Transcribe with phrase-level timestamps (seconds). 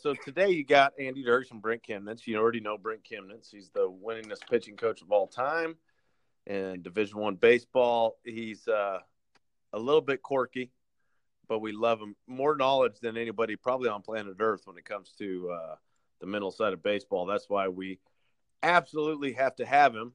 [0.00, 2.26] so today you got Andy Dirks and Brent Kemnitz.
[2.26, 3.50] You already know Brent Kemnitz.
[3.50, 5.76] He's the winningest pitching coach of all time
[6.46, 8.16] in Division One baseball.
[8.24, 9.00] He's uh,
[9.74, 10.72] a little bit quirky,
[11.48, 12.16] but we love him.
[12.26, 15.74] More knowledge than anybody probably on planet Earth when it comes to uh,
[16.20, 17.26] the mental side of baseball.
[17.26, 17.98] That's why we
[18.62, 20.14] absolutely have to have him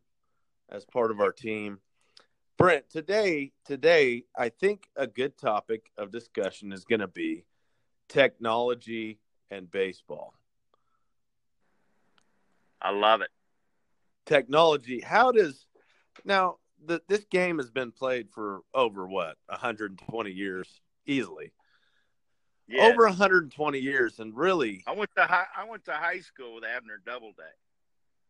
[0.70, 1.80] as part of our team.
[2.58, 7.46] Brent, today, today, I think a good topic of discussion is going to be
[8.08, 9.20] technology
[9.52, 10.34] and baseball.
[12.82, 13.29] I love it.
[14.25, 15.01] Technology.
[15.01, 15.65] How does
[16.24, 20.68] now the, this game has been played for over what 120 years
[21.06, 21.51] easily.
[22.68, 22.92] Yes.
[22.92, 25.46] Over 120 years, and really, I went to high.
[25.56, 27.43] I went to high school with Abner Doubleday.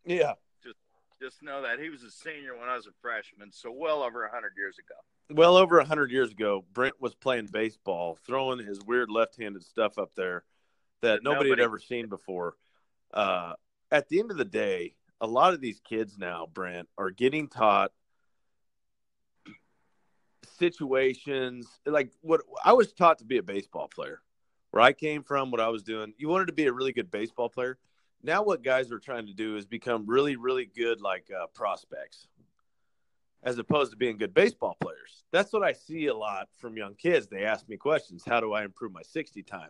[0.06, 0.76] Yeah, just
[1.22, 4.24] just know that he was a senior when I was a freshman, so well over
[4.24, 4.96] 100 years ago.
[5.40, 10.12] Well over 100 years ago, Brent was playing baseball, throwing his weird left-handed stuff up
[10.16, 10.44] there
[11.06, 12.56] that nobody, nobody had ever seen before.
[13.14, 13.54] Uh,
[13.92, 17.48] at the end of the day, a lot of these kids now, Brent, are getting
[17.48, 17.92] taught
[20.58, 24.22] situations like what I was taught to be a baseball player.
[24.72, 27.10] Where I came from, what I was doing, you wanted to be a really good
[27.10, 27.78] baseball player.
[28.22, 32.28] Now, what guys are trying to do is become really, really good, like uh, prospects,
[33.42, 35.24] as opposed to being good baseball players.
[35.32, 37.28] That's what I see a lot from young kids.
[37.28, 39.70] They ask me questions How do I improve my 60 time?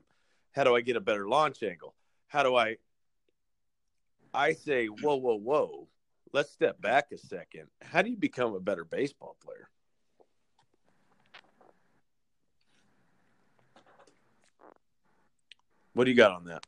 [0.55, 1.93] How do I get a better launch angle?
[2.27, 2.77] How do I?
[4.33, 5.87] I say, whoa, whoa, whoa.
[6.31, 7.67] Let's step back a second.
[7.81, 9.69] How do you become a better baseball player?
[15.93, 16.65] What do you got on that?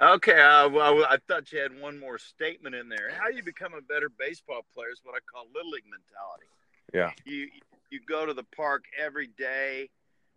[0.00, 3.10] Okay, uh, well, I thought you had one more statement in there.
[3.18, 6.46] How you become a better baseball player is what I call little league mentality.
[6.94, 7.10] Yeah.
[7.24, 7.48] You
[7.90, 9.88] you go to the park every day.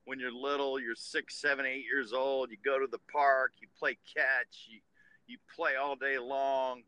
[0.06, 2.50] When you're little, you're six, seven, eight years old.
[2.50, 3.54] You go to the park.
[3.62, 4.68] You play catch.
[4.70, 4.80] You
[5.28, 6.82] you play all day long,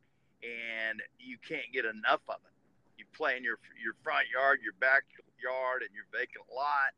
[0.43, 2.53] and you can't get enough of it.
[2.97, 6.93] You play in your your front yard, your backyard, and your vacant lot,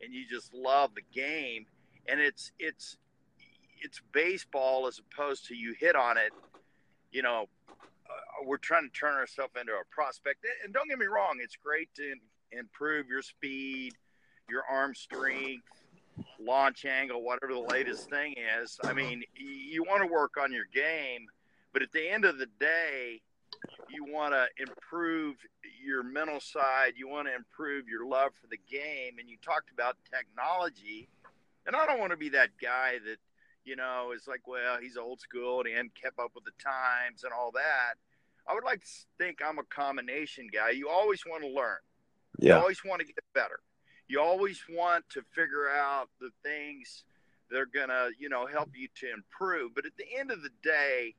[0.00, 1.66] and you just love the game.
[2.08, 2.96] And it's it's
[3.82, 6.32] it's baseball as opposed to you hit on it.
[7.12, 10.44] You know, uh, we're trying to turn ourselves into a prospect.
[10.64, 12.14] And don't get me wrong, it's great to
[12.52, 13.94] improve your speed,
[14.50, 15.64] your arm strength,
[16.38, 18.78] launch angle, whatever the latest thing is.
[18.84, 21.26] I mean, you want to work on your game,
[21.72, 23.20] but at the end of the day,
[23.88, 25.36] you want to improve
[25.84, 26.94] your mental side.
[26.96, 29.18] You want to improve your love for the game.
[29.18, 31.08] And you talked about technology.
[31.66, 33.18] And I don't want to be that guy that
[33.64, 36.52] you know, is like, well, he's old school and he hadn't kept up with the
[36.62, 37.94] times and all that.
[38.48, 40.70] I would like to think I'm a combination guy.
[40.70, 41.78] You always want to learn.
[42.38, 42.56] Yeah.
[42.56, 43.60] You always want to get better.
[44.10, 47.04] You always want to figure out the things
[47.48, 49.72] that are going to, you know, help you to improve.
[49.74, 51.14] But at the end of the day,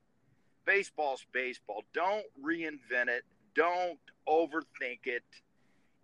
[0.65, 1.83] baseball's baseball.
[1.93, 3.23] Don't reinvent it.
[3.55, 5.23] Don't overthink it.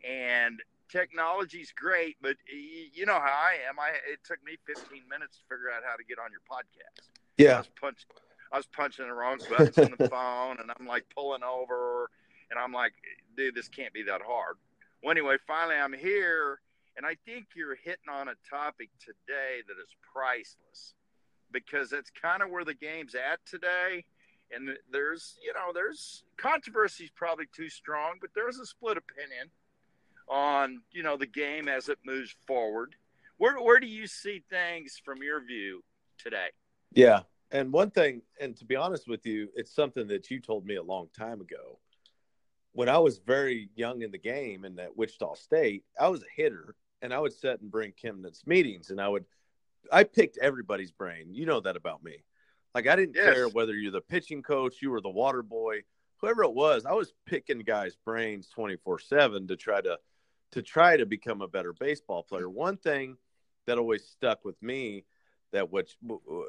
[0.08, 3.80] And technology's great, but you know how I am.
[3.80, 7.10] I it took me 15 minutes to figure out how to get on your podcast.
[7.38, 8.10] Yeah, I was punching,
[8.52, 12.10] I was punching the wrong buttons on the phone, and I'm like pulling over,
[12.50, 12.94] and I'm like,
[13.36, 14.56] dude, this can't be that hard.
[15.04, 16.60] Well, anyway, finally I'm here,
[16.98, 20.96] and I think you're hitting on a topic today that is priceless,
[21.52, 24.04] because that's kind of where the game's at today.
[24.52, 29.52] And there's, you know, there's controversy is probably too strong, but there's a split opinion
[30.30, 32.96] on you know the game as it moves forward.
[33.38, 35.84] Where where do you see things from your view
[36.18, 36.48] today?
[36.94, 37.22] Yeah,
[37.52, 40.76] and one thing, and to be honest with you, it's something that you told me
[40.76, 41.80] a long time ago.
[42.74, 46.42] When I was very young in the game in that Wichita State, I was a
[46.42, 49.26] hitter, and I would sit and Brent Kemnitz meetings, and I would,
[49.92, 51.28] I picked everybody's brain.
[51.34, 52.24] You know that about me.
[52.74, 53.34] Like I didn't yes.
[53.34, 55.82] care whether you're the pitching coach, you were the water boy,
[56.18, 56.86] whoever it was.
[56.86, 59.98] I was picking guys' brains twenty four seven to try to
[60.52, 62.50] to try to become a better baseball player.
[62.50, 63.18] One thing
[63.66, 65.06] that always stuck with me
[65.52, 65.98] that which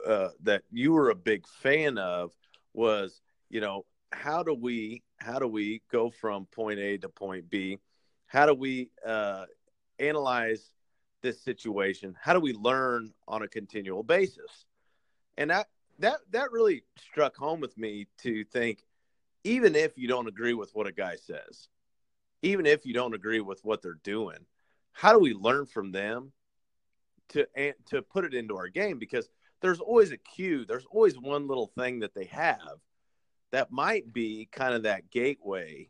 [0.06, 2.32] uh, that you were a big fan of
[2.74, 7.48] was you know how do we how do we go from point A to point
[7.50, 7.78] B?
[8.26, 9.46] How do we uh,
[9.98, 10.70] analyze
[11.22, 12.14] this situation?
[12.20, 14.66] How do we learn on a continual basis?
[15.36, 15.68] And that
[15.98, 18.84] that that really struck home with me to think
[19.44, 21.68] even if you don't agree with what a guy says
[22.42, 24.38] even if you don't agree with what they're doing,
[24.92, 26.32] how do we learn from them
[27.30, 27.46] to
[27.86, 28.98] to put it into our game?
[28.98, 29.28] Because
[29.60, 32.78] there's always a cue, there's always one little thing that they have
[33.50, 35.88] that might be kind of that gateway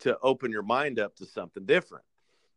[0.00, 2.04] to open your mind up to something different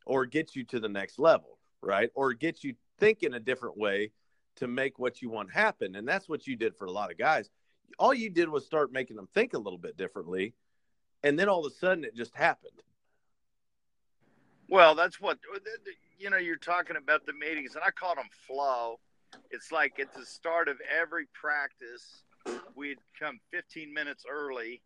[0.05, 2.09] or get you to the next level, right?
[2.15, 4.11] Or get you thinking a different way
[4.57, 5.95] to make what you want happen.
[5.95, 7.49] And that's what you did for a lot of guys.
[7.99, 10.53] All you did was start making them think a little bit differently.
[11.23, 12.81] And then all of a sudden it just happened.
[14.67, 15.37] Well, that's what,
[16.17, 18.99] you know, you're talking about the meetings, and I call them flow.
[19.51, 22.23] It's like at the start of every practice,
[22.75, 24.81] we'd come 15 minutes early,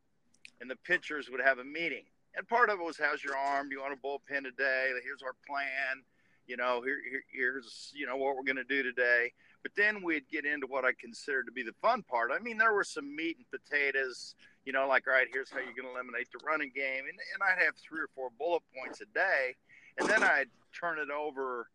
[0.59, 2.03] and the pitchers would have a meeting.
[2.35, 3.69] And part of it was, how's your arm?
[3.69, 4.91] Do you want a bullpen today?
[5.03, 6.03] Here's our plan.
[6.47, 9.31] You know, here, here here's, you know, what we're going to do today.
[9.61, 12.31] But then we'd get into what I consider to be the fun part.
[12.33, 14.35] I mean, there were some meat and potatoes,
[14.65, 17.03] you know, like, all right, here's how you're going to eliminate the running game.
[17.09, 19.55] And, and I'd have three or four bullet points a day.
[19.99, 20.47] And then I'd
[20.79, 21.67] turn it over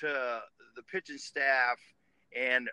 [0.00, 0.40] to
[0.76, 1.78] the pitching staff.
[2.36, 2.68] And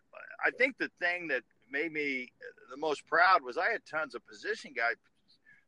[0.46, 2.32] I think the thing that made me
[2.72, 4.92] the most proud was I had tons of position guy,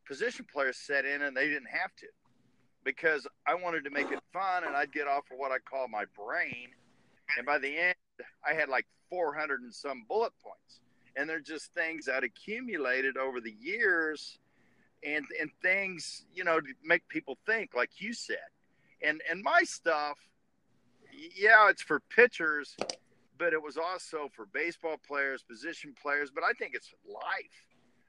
[0.08, 2.06] position players set in and they didn't have to
[2.82, 5.86] because I wanted to make it fun and I'd get off of what I call
[5.88, 6.68] my brain.
[7.36, 7.94] And by the end,
[8.48, 10.80] I had like 400 and some bullet points.
[11.16, 14.38] And they're just things that accumulated over the years
[15.04, 18.36] and, and things, you know, to make people think, like you said.
[19.02, 20.16] And, and my stuff,
[21.36, 22.76] yeah, it's for pitchers,
[23.36, 26.30] but it was also for baseball players, position players.
[26.34, 27.67] But I think it's life.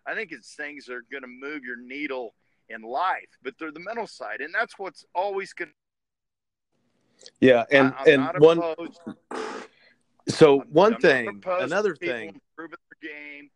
[0.09, 2.33] I think it's things that are going to move your needle
[2.69, 4.41] in life, but they're the mental side.
[4.41, 5.71] And that's what's always going.
[7.39, 7.65] Yeah.
[7.71, 8.57] And, I, and one.
[8.57, 8.99] Opposed
[10.29, 13.49] so one I'm thing, another thing, improving their game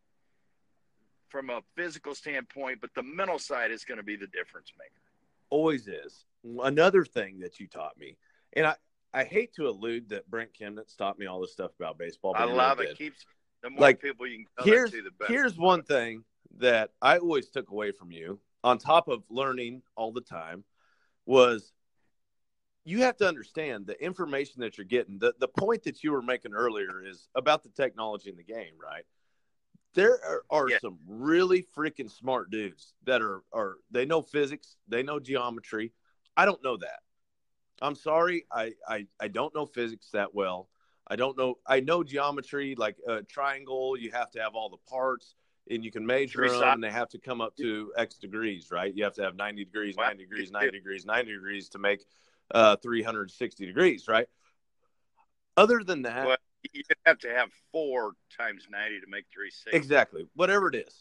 [1.29, 5.01] from a physical standpoint, but the mental side is going to be the difference maker.
[5.49, 6.25] Always is.
[6.63, 8.17] Another thing that you taught me,
[8.53, 8.75] and I,
[9.13, 12.33] I hate to allude that Brent Kemnitz taught me all this stuff about baseball.
[12.35, 12.97] I love it.
[12.97, 13.25] Keeps
[13.61, 15.31] the more like, people you can here's, to, the better.
[15.31, 16.23] Here's one thing
[16.57, 20.63] that I always took away from you, on top of learning all the time,
[21.25, 21.73] was
[22.85, 25.17] you have to understand the information that you're getting.
[25.19, 28.73] The the point that you were making earlier is about the technology in the game,
[28.81, 29.05] right?
[29.93, 30.79] There are, are yeah.
[30.81, 35.93] some really freaking smart dudes that are are they know physics, they know geometry.
[36.35, 36.99] I don't know that.
[37.81, 40.69] I'm sorry, I I, I don't know physics that well.
[41.07, 41.55] I don't know.
[41.67, 43.97] I know geometry, like a triangle.
[43.97, 45.35] You have to have all the parts,
[45.69, 46.63] and you can measure them.
[46.63, 48.93] And they have to come up to X degrees, right?
[48.93, 52.03] You have to have 90 degrees, 90 degrees, 90 degrees, 90 degrees to make
[52.51, 54.27] uh, 360 degrees, right?
[55.55, 56.37] Other than that, well,
[56.71, 59.75] you have to have four times 90 to make 360.
[59.75, 60.27] Exactly.
[60.35, 60.99] Whatever it is.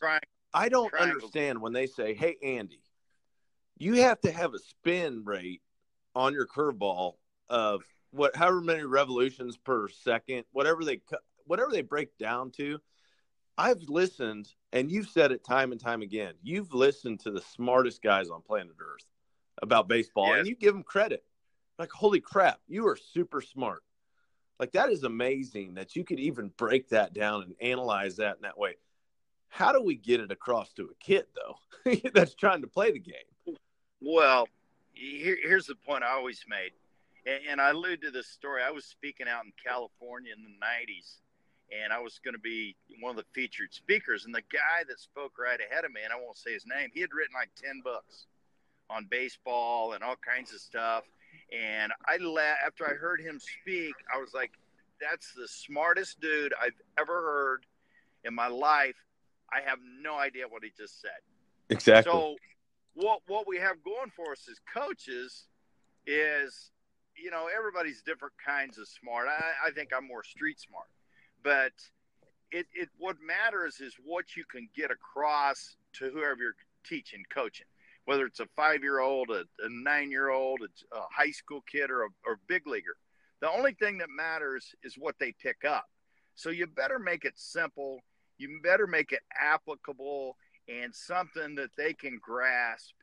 [0.55, 1.15] I don't Triangle.
[1.17, 2.82] understand when they say, hey, Andy,
[3.79, 5.62] you have to have a spin rate
[6.15, 7.15] on your curveball
[7.49, 11.00] of what, however many revolutions per second, whatever they,
[11.47, 12.79] whatever they break down to.
[13.58, 16.34] I've listened, and you've said it time and time again.
[16.43, 19.06] You've listened to the smartest guys on planet Earth
[19.60, 20.38] about baseball, yes.
[20.38, 21.25] and you give them credit
[21.78, 23.82] like holy crap you are super smart
[24.60, 28.43] like that is amazing that you could even break that down and analyze that in
[28.43, 28.76] that way
[29.49, 32.98] how do we get it across to a kid though that's trying to play the
[32.98, 33.56] game
[34.00, 34.46] well
[34.93, 36.70] here, here's the point i always made
[37.26, 40.50] and, and i allude to this story i was speaking out in california in the
[40.50, 41.16] 90s
[41.72, 44.24] and I was going to be one of the featured speakers.
[44.24, 46.90] And the guy that spoke right ahead of me, and I won't say his name,
[46.92, 48.26] he had written like 10 books
[48.90, 51.04] on baseball and all kinds of stuff.
[51.52, 54.52] And I la- after I heard him speak, I was like,
[55.00, 57.66] that's the smartest dude I've ever heard
[58.24, 58.96] in my life.
[59.52, 61.10] I have no idea what he just said.
[61.69, 62.10] Exactly.
[62.10, 62.36] So
[62.94, 65.46] what what we have going for us as coaches
[66.06, 66.70] is,
[67.17, 69.29] you know, everybody's different kinds of smart.
[69.29, 70.86] I, I think I'm more street smart,
[71.43, 71.72] but
[72.51, 77.67] it, it what matters is what you can get across to whoever you're teaching, coaching
[78.05, 80.61] whether it's a five year old, a, a nine year old,
[80.93, 82.96] a high school kid, or a or big leaguer.
[83.41, 85.87] The only thing that matters is what they pick up.
[86.34, 88.01] So you better make it simple.
[88.39, 90.37] You better make it applicable
[90.69, 92.94] and something that they can grasp.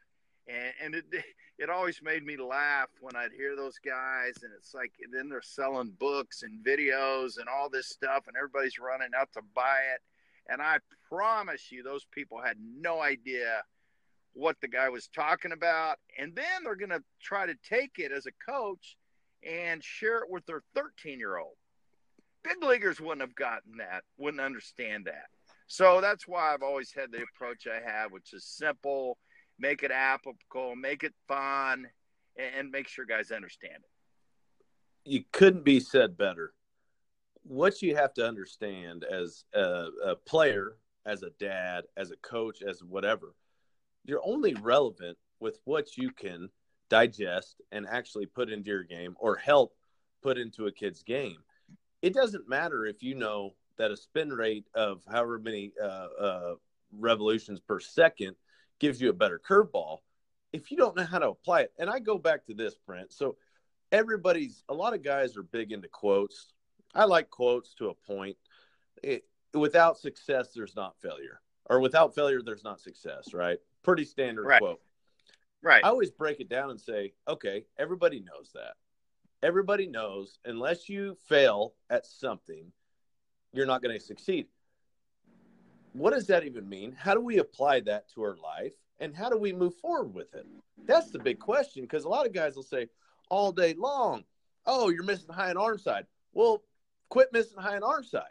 [0.50, 1.06] And, and it,
[1.60, 5.42] it always made me laugh when I'd hear those guys, and it's like, then they're
[5.42, 10.02] selling books and videos and all this stuff, and everybody's running out to buy it.
[10.52, 13.62] And I promise you, those people had no idea
[14.34, 18.12] what the guy was talking about, and then they're going to try to take it
[18.12, 18.98] as a coach
[19.48, 21.56] and share it with their 13 year old.
[22.44, 25.26] Big leaguers wouldn't have gotten that, wouldn't understand that.
[25.68, 29.18] So that's why I've always had the approach I have, which is simple,
[29.60, 31.88] make it applicable, make it fun,
[32.38, 33.90] and make sure guys understand it.
[35.06, 36.54] You couldn't be said better.
[37.44, 40.76] What you have to understand as a, a player,
[41.06, 43.34] as a dad, as a coach, as whatever–
[44.06, 46.50] you're only relevant with what you can
[46.90, 49.76] digest and actually put into your game or help
[50.24, 51.38] put into a kid's game.
[52.02, 56.56] it doesn't matter if you know that a spin rate of however many uh, uh,
[56.98, 58.36] revolutions per second
[58.80, 60.00] gives you a better curveball.
[60.52, 63.14] If you don't know how to apply it, and I go back to this, Brent.
[63.14, 63.38] So
[63.92, 66.54] everybody's a lot of guys are big into quotes.
[66.96, 68.38] I like quotes to a point.
[69.04, 73.34] It, without success, there's not failure, or without failure, there's not success.
[73.34, 73.60] Right?
[73.84, 74.62] Pretty standard right.
[74.62, 74.82] quote.
[75.62, 75.84] Right.
[75.84, 78.76] I always break it down and say, okay, everybody knows that.
[79.44, 82.72] Everybody knows unless you fail at something,
[83.54, 84.48] you're not going to succeed.
[85.94, 86.96] What does that even mean?
[86.98, 88.74] How do we apply that to our life?
[89.00, 90.46] And how do we move forward with it?
[90.86, 92.88] That's the big question because a lot of guys will say
[93.30, 94.24] all day long,
[94.66, 96.06] oh, you're missing high and arm side.
[96.34, 96.64] Well,
[97.10, 98.24] quit missing high and arm side.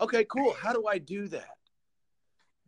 [0.00, 0.52] Okay, cool.
[0.52, 1.56] How do I do that?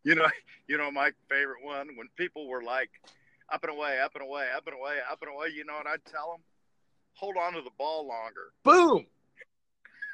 [0.05, 0.27] You know,
[0.67, 2.91] you know, my favorite one when people were like,
[3.53, 5.49] up and away, up and away, up and away, up and away.
[5.55, 6.41] You know what I'd tell them?
[7.15, 8.53] Hold on to the ball longer.
[8.65, 9.07] Boom.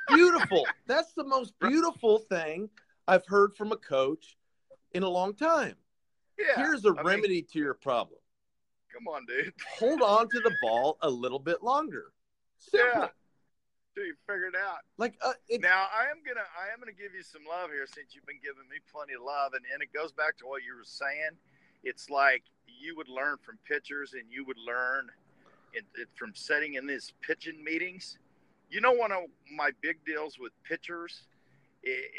[0.08, 0.66] Beautiful.
[0.86, 2.68] That's the most beautiful thing
[3.08, 4.36] I've heard from a coach
[4.92, 5.74] in a long time.
[6.38, 6.62] Yeah.
[6.62, 8.20] Here's a I remedy mean, to your problem.
[8.94, 9.52] come on, dude.
[9.78, 12.12] Hold on to the ball a little bit longer.
[12.58, 12.88] Simple.
[13.00, 13.08] Yeah.
[13.96, 14.78] Dude, you figured it out.
[14.98, 17.86] Like uh, it, Now I am gonna I am gonna give you some love here
[17.86, 20.62] since you've been giving me plenty of love, and, and it goes back to what
[20.62, 21.34] you were saying.
[21.82, 25.08] It's like you would learn from pitchers, and you would learn
[25.72, 28.18] it, it, from setting in these pitching meetings.
[28.70, 29.22] You know, one of
[29.52, 31.22] my big deals with pitchers,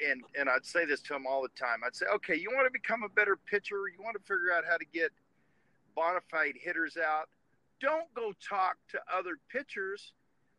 [0.10, 1.80] and and I'd say this to them all the time.
[1.86, 3.88] I'd say, okay, you want to become a better pitcher.
[3.88, 5.12] You want to figure out how to get
[5.96, 7.30] bona fide hitters out.
[7.80, 10.14] Don't go talk to other pitchers.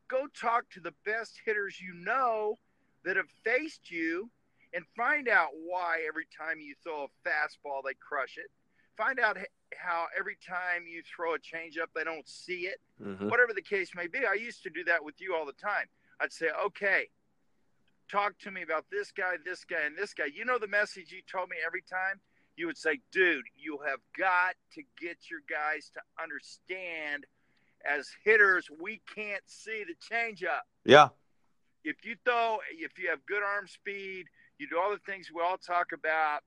[0.08, 2.58] Go talk to the best hitters you know
[3.04, 4.30] that have faced you
[4.74, 8.50] and find out why every time you throw a fastball they crush it.
[8.96, 9.38] Find out
[9.76, 12.80] how every time you throw a changeup they don't see it.
[13.00, 13.30] Mhm.
[13.30, 15.88] Whatever the case may be, I used to do that with you all the time.
[16.20, 17.08] I'd say, "Okay,
[18.10, 21.12] talk to me about this guy, this guy, and this guy." You know the message
[21.12, 22.20] you told me every time.
[22.56, 27.26] You would say, "Dude, you have got to get your guys to understand."
[27.84, 31.08] As hitters, we can't see the changeup yeah.
[31.82, 34.26] if you throw, if you have good arm speed,
[34.58, 36.40] you do all the things we all talk about,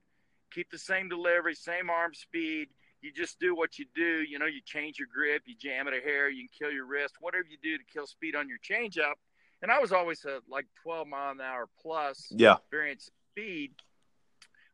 [0.52, 2.70] keep the same delivery, same arm speed.
[3.02, 4.22] You just do what you do.
[4.22, 6.86] You know, you change your grip, you jam it a hair, you can kill your
[6.86, 9.16] wrist, whatever you do to kill speed on your changeup.
[9.64, 12.58] And I was always a like 12 mile an hour plus Yeah.
[12.70, 13.74] variance speed.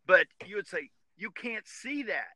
[0.05, 2.35] But you would say you can't see that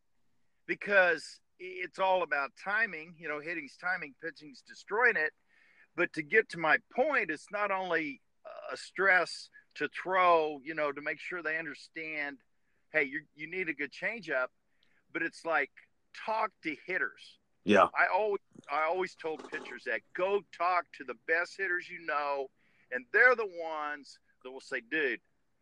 [0.67, 3.15] because it's all about timing.
[3.17, 5.33] You know, hitting's timing, pitching's destroying it.
[5.95, 8.21] But to get to my point, it's not only
[8.71, 12.37] a stress to throw, you know, to make sure they understand,
[12.91, 14.47] hey, you you need a good changeup,
[15.11, 15.71] but it's like
[16.25, 17.39] talk to hitters.
[17.65, 17.87] Yeah.
[17.95, 18.41] I always
[18.71, 22.47] I always told pitchers that go talk to the best hitters you know,
[22.91, 25.19] and they're the ones that will say, dude.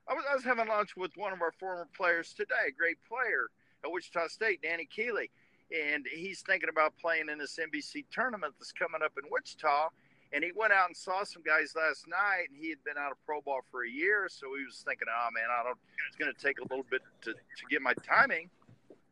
[0.07, 2.97] I was, I was having lunch with one of our former players today, a great
[3.07, 3.49] player
[3.83, 5.29] at Wichita State, Danny Keeley,
[5.71, 9.89] and he's thinking about playing in this NBC tournament that's coming up in Wichita.
[10.33, 13.11] And he went out and saw some guys last night, and he had been out
[13.11, 15.77] of pro ball for a year, so he was thinking, "Oh man, I don't.
[16.07, 18.49] It's going to take a little bit to to get my timing."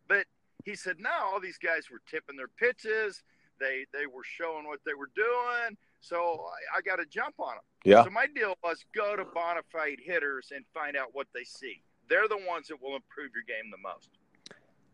[0.07, 0.27] But
[0.65, 3.23] he said, "No, all these guys were tipping their pitches.
[3.59, 5.77] They they were showing what they were doing.
[6.01, 8.03] So I, I got to jump on them." Yeah.
[8.03, 11.81] So my deal was go to bona fide hitters and find out what they see.
[12.09, 14.09] They're the ones that will improve your game the most.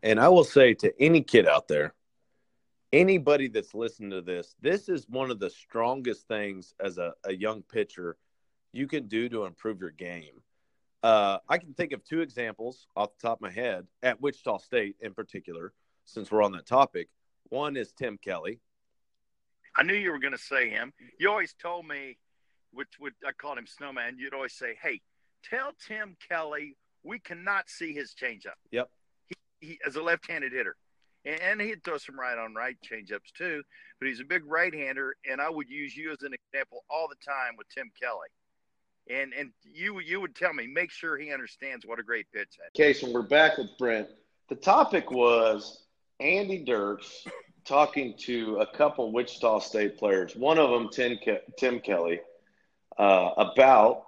[0.02, 1.94] And I will say to any kid out there,
[2.92, 7.34] anybody that's listening to this, this is one of the strongest things as a, a
[7.34, 8.16] young pitcher
[8.72, 10.42] you can do to improve your game.
[11.06, 14.58] Uh, I can think of two examples off the top of my head at Wichita
[14.58, 15.72] State in particular,
[16.04, 17.08] since we're on that topic.
[17.44, 18.58] One is Tim Kelly.
[19.76, 20.92] I knew you were going to say him.
[21.20, 22.18] You always told me,
[22.72, 24.16] which, which I called him Snowman.
[24.18, 25.00] You'd always say, "Hey,
[25.44, 28.90] tell Tim Kelly we cannot see his changeup." Yep.
[29.60, 30.74] He, as a left-handed hitter,
[31.24, 33.62] and, and he'd throw some right on right changeups too.
[34.00, 37.14] But he's a big right-hander, and I would use you as an example all the
[37.24, 38.26] time with Tim Kelly.
[39.08, 42.58] And and you you would tell me make sure he understands what a great pitch
[42.58, 42.70] is.
[42.74, 44.08] Okay, so we're back with Brent.
[44.48, 45.84] The topic was
[46.20, 47.26] Andy Dirks
[47.64, 52.20] talking to a couple Wichita State players, one of them, Tim, Ke- Tim Kelly,
[52.96, 54.06] uh, about,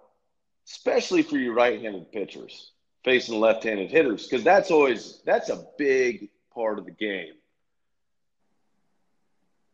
[0.66, 2.72] especially for you right-handed pitchers
[3.04, 7.34] facing left-handed hitters, because that's always that's a big part of the game.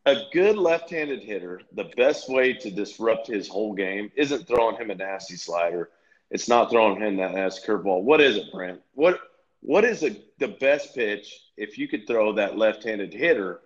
[0.06, 4.90] A good left-handed hitter, the best way to disrupt his whole game isn't throwing him
[4.90, 5.90] a nasty slider.
[6.30, 8.02] It's not throwing him that nasty curveball.
[8.02, 8.80] What is it, Brent?
[8.92, 9.18] What
[9.60, 13.60] what is the, the best pitch if you could throw that left-handed hitter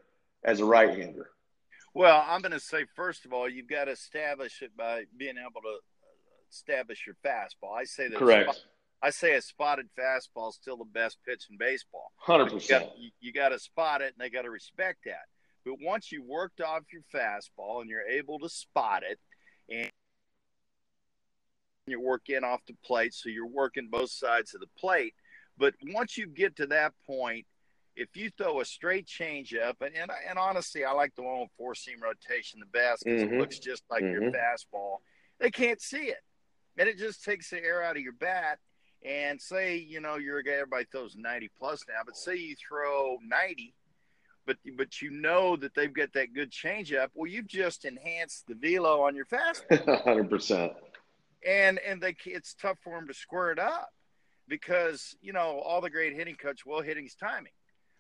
[0.45, 1.31] as a right-hander?
[1.93, 5.35] Well, I'm going to say first of all, you've got to establish it by being
[5.39, 5.79] able to
[6.53, 7.77] establish your fastball.
[7.77, 8.17] I say that.
[8.17, 8.55] Correct.
[8.55, 8.65] Spot,
[9.03, 12.13] I say a spotted fastball is still the best pitch in baseball.
[12.17, 12.91] Hundred percent.
[13.19, 15.27] you got to spot it, and they got to respect that.
[15.65, 19.19] But once you worked off your fastball and you're able to spot it,
[19.69, 19.91] and
[21.87, 25.15] you're working off the plate, so you're working both sides of the plate.
[25.57, 27.47] But once you get to that point,
[27.97, 31.41] if you throw a straight change up, and, and, and honestly, I like the one
[31.41, 33.33] with four seam rotation the best because Mhm.
[33.33, 34.35] it looks just like your Mhm.
[34.35, 34.99] fastball.
[35.39, 36.23] They can't see it,
[36.77, 38.61] and it just takes the air out of your bat.
[39.03, 42.57] And say you know you're a guy everybody throws 90 plus now, but say you
[42.57, 43.73] throw 90,
[44.49, 47.09] but but you know that they've got that good changeup.
[47.15, 50.73] Well, you've just enhanced the velo on your fastball Hundred percent.
[51.47, 53.91] and and they it's tough for them to square it up
[54.49, 57.53] because you know all the great hitting coach well hitting's timing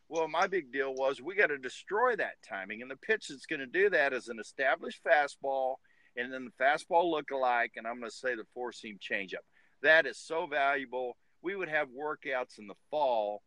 [0.08, 3.44] well my big deal was we got to destroy that timing and the pitch that's
[3.46, 5.74] going to do that is an established fastball
[6.16, 9.44] and then the fastball look alike and i'm going to say the four seam changeup
[9.82, 13.42] that is so valuable we would have workouts in the fall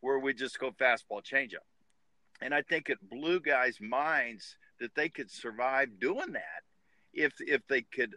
[0.00, 1.66] where we just go fastball changeup
[2.40, 6.62] and i think it blew guys minds that they could survive doing that
[7.12, 8.14] if if they could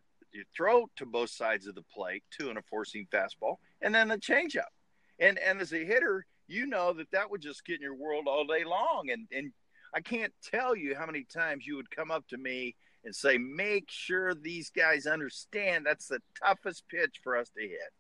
[0.55, 4.07] throw to both sides of the plate, two and a four seam fastball, and then
[4.07, 4.71] the changeup.
[5.19, 8.25] And and as a hitter, you know that that would just get in your world
[8.27, 9.09] all day long.
[9.11, 9.51] And and
[9.93, 13.37] I can't tell you how many times you would come up to me and say,
[13.37, 17.91] "Make sure these guys understand that's the toughest pitch for us to hit."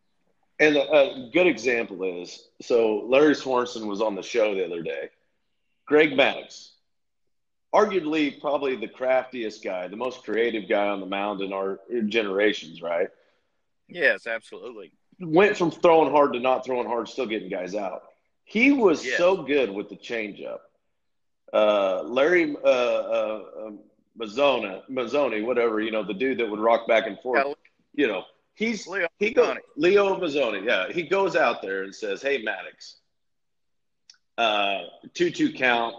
[0.61, 4.81] And a, a good example is so Larry Swanson was on the show the other
[4.81, 5.09] day.
[5.89, 6.69] Greg Maddux,
[7.73, 12.81] arguably probably the craftiest guy, the most creative guy on the mound in our generations,
[12.81, 13.09] right?
[13.87, 14.91] Yes, absolutely.
[15.19, 18.03] Went from throwing hard to not throwing hard, still getting guys out.
[18.43, 19.17] He was Yeah.
[19.17, 20.59] so good with the changeup.
[21.51, 23.79] Uh, Larry uh, uh, um,
[24.17, 27.53] Mazzona, Mazzoni, whatever, you know, the dude that would rock back and forth, Yeah,
[27.95, 29.57] you know, he's Leo he goes.
[29.75, 30.91] Leo Mazzoni, yeah.
[30.91, 32.97] He goes out there and says, "Hey Maddux,
[34.39, 35.95] uh, two-two count.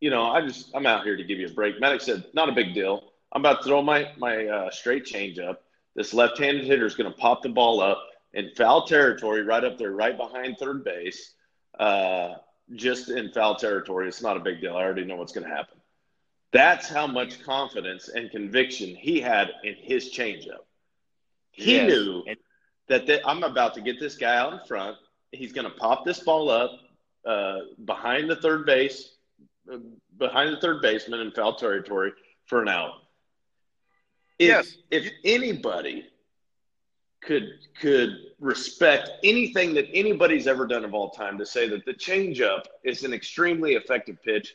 [0.00, 2.48] You know, I just I'm out here to give you a break." Maddux said, "Not
[2.48, 3.12] a big deal.
[3.32, 5.62] I'm about to throw my my uh, straight change up.
[5.94, 8.00] This left-handed hitter is going to pop the ball up
[8.34, 11.32] in foul territory, right up there, right behind third base,
[11.80, 12.34] uh,
[12.74, 14.06] just in foul territory.
[14.08, 14.76] It's not a big deal.
[14.76, 15.78] I already know what's going to happen."
[16.52, 20.64] That's how much confidence and conviction he had in his changeup.
[21.50, 21.88] He Yes.
[21.90, 22.24] knew
[22.88, 24.96] that th- I'm about to get this guy out in front.
[25.32, 26.70] He's going to pop this ball up
[27.26, 29.12] uh, behind the third base,
[30.16, 32.12] behind the third baseman in foul territory
[32.46, 32.92] for an out.
[34.38, 34.76] If, Yes.
[34.90, 36.06] If anybody
[37.22, 37.48] could
[37.80, 42.66] could respect anything that anybody's ever done of all time to say that the changeup
[42.84, 44.54] is an extremely effective pitch,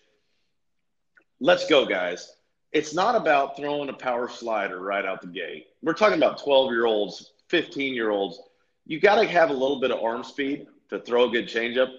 [1.39, 2.35] let's go, guys.
[2.71, 5.67] It's not about throwing a power slider right out the gate.
[5.81, 8.39] We're talking about 12 year olds, 15 year olds.
[8.85, 11.91] You got to have a little bit of arm speed to throw a good changeup.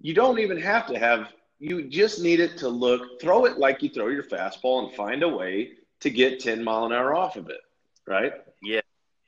[0.00, 3.82] You don't even have to have, you just need it to look, throw it like
[3.82, 7.36] you throw your fastball and find a way to get 10 mile an hour off
[7.36, 7.60] of it,
[8.06, 8.32] right?
[8.62, 8.82] Yes.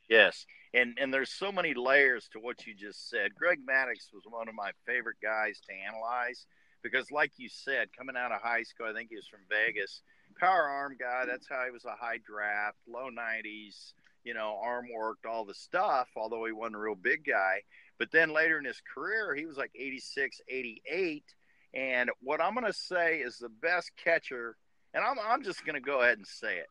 [0.08, 0.46] Yes.
[0.74, 3.34] And and there's so many layers to what you just said.
[3.34, 6.46] Greg Maddux was one of my favorite guys to analyze
[6.82, 10.02] because like you said, coming out of high school, I think he was from Vegas,
[10.38, 13.92] power arm guy, that's how he was a high draft, low 90s,
[14.24, 17.62] you know, arm worked, all the stuff, although he wasn't a real big guy.
[17.98, 21.24] But then later in his career, he was like 86, 88.
[21.74, 24.56] And what I'm going to say is the best catcher,
[24.94, 26.66] and I'm, I'm just going to go ahead and say it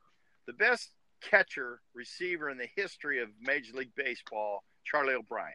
[0.47, 5.53] the best catcher receiver in the history of Major League Baseball, Charlie O'Brien.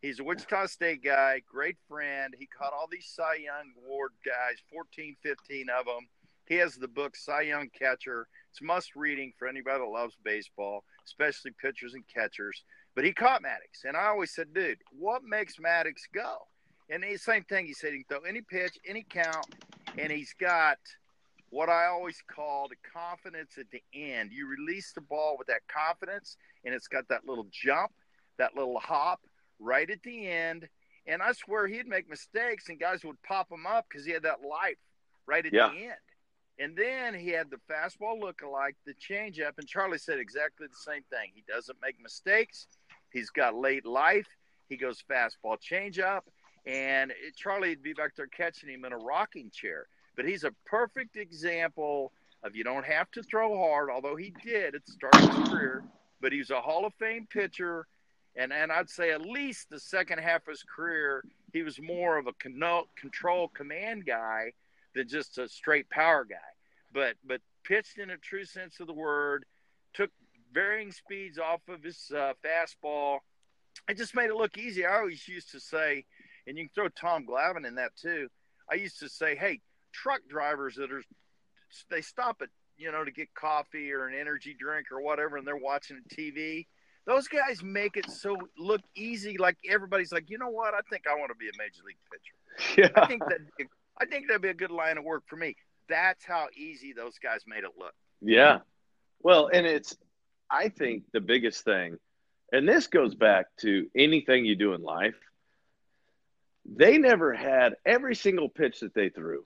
[0.00, 2.34] He's a Wichita State guy, great friend.
[2.38, 6.08] He caught all these Cy Young Award guys, 14, 15 of them.
[6.46, 8.26] He has the book Cy Young Catcher.
[8.50, 12.64] It's must reading for anybody that loves baseball, especially pitchers and catchers.
[12.94, 13.84] But he caught Maddux.
[13.84, 16.38] And I always said, dude, what makes Maddux go?
[16.90, 19.46] And the same thing, he said he can throw any pitch, any count,
[19.96, 20.78] and he's got
[21.50, 24.32] what I always call the confidence at the end.
[24.32, 27.92] You release the ball with that confidence, and it's got that little jump,
[28.38, 29.20] that little hop
[29.60, 30.68] right at the end.
[31.06, 34.24] And I swear he'd make mistakes, and guys would pop him up because he had
[34.24, 34.78] that life
[35.26, 35.68] right at Yeah.
[35.68, 36.00] the end.
[36.58, 41.04] And then he had the fastball look-alike, the changeup, and Charlie said exactly the same
[41.04, 41.30] thing.
[41.34, 42.66] He doesn't make mistakes.
[43.12, 44.28] He's got late life.
[44.68, 46.22] He goes fastball changeup,
[46.64, 49.86] and Charlie would be back there catching him in a rocking chair.
[50.16, 54.74] But he's a perfect example of you don't have to throw hard, although he did
[54.74, 55.84] at the start of his career.
[56.20, 57.86] But he's a Hall of Fame pitcher,
[58.36, 62.16] and and I'd say at least the second half of his career, he was more
[62.18, 64.52] of a control command guy
[64.94, 66.36] than just a straight power guy.
[66.92, 69.44] But but pitched in a true sense of the word,
[69.94, 70.10] took
[70.52, 73.18] varying speeds off of his uh, fastball.
[73.88, 74.84] It just made it look easy.
[74.84, 76.04] I always used to say,
[76.46, 78.28] and you can throw Tom Glavine in that too.
[78.70, 79.60] I used to say, hey,
[79.92, 81.02] truck drivers that are
[81.90, 85.46] they stop at you know to get coffee or an energy drink or whatever, and
[85.46, 86.66] they're watching TV.
[87.06, 89.36] Those guys make it so look easy.
[89.38, 90.74] Like everybody's like, you know what?
[90.74, 92.34] I think I want to be a major league pitcher.
[92.76, 93.02] Yeah.
[93.02, 93.38] I think that
[94.00, 95.56] I think that'd be a good line of work for me.
[95.88, 97.94] That's how easy those guys made it look.
[98.20, 98.58] Yeah.
[99.22, 99.96] Well, and it's,
[100.50, 101.98] I think the biggest thing,
[102.52, 105.14] and this goes back to anything you do in life,
[106.64, 109.44] they never had every single pitch that they threw,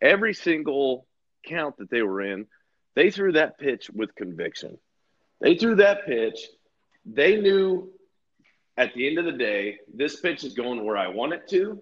[0.00, 1.06] every single
[1.46, 2.46] count that they were in,
[2.96, 4.78] they threw that pitch with conviction.
[5.40, 6.38] They threw that pitch.
[7.06, 7.90] They knew
[8.76, 11.80] at the end of the day, this pitch is going where I want it to.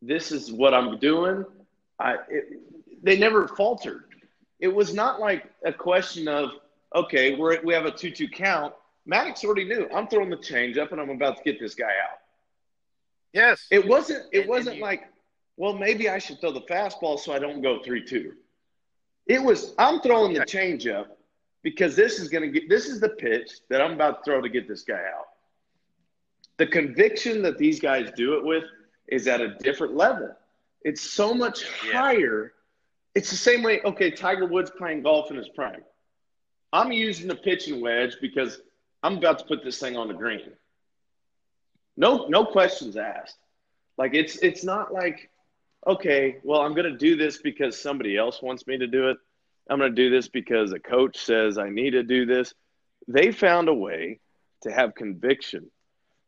[0.00, 1.44] This is what I'm doing.
[1.98, 2.44] I, it,
[3.02, 4.04] they never faltered.
[4.58, 6.50] It was not like a question of,
[6.94, 8.74] okay, we're, we have a 2 2 count.
[9.10, 12.18] Maddux already knew I'm throwing the changeup and I'm about to get this guy out.
[13.32, 13.66] Yes.
[13.70, 15.04] It wasn't, it And- wasn't and you- like,
[15.56, 18.34] well, maybe I should throw the fastball so I don't go 3 2.
[19.26, 21.06] It was, I'm throwing the changeup
[21.62, 24.40] because this is going to get, this is the pitch that I'm about to throw
[24.40, 25.26] to get this guy out.
[26.56, 28.64] The conviction that these guys do it with
[29.08, 30.34] is at a different level.
[30.82, 31.92] It's so much Yeah.
[31.92, 32.52] higher.
[33.14, 35.82] It's the same way, okay, Tiger Woods playing golf in his prime.
[36.72, 38.60] I'm using the pitching wedge because
[39.02, 40.52] I'm about to put this thing on the green.
[41.96, 43.36] No, no questions asked.
[43.98, 45.30] Like it's it's not like,
[45.86, 49.18] okay, well, I'm gonna do this because somebody else wants me to do it.
[49.68, 52.54] I'm gonna do this because a coach says I need to do this.
[53.08, 54.20] They found a way
[54.62, 55.70] to have conviction,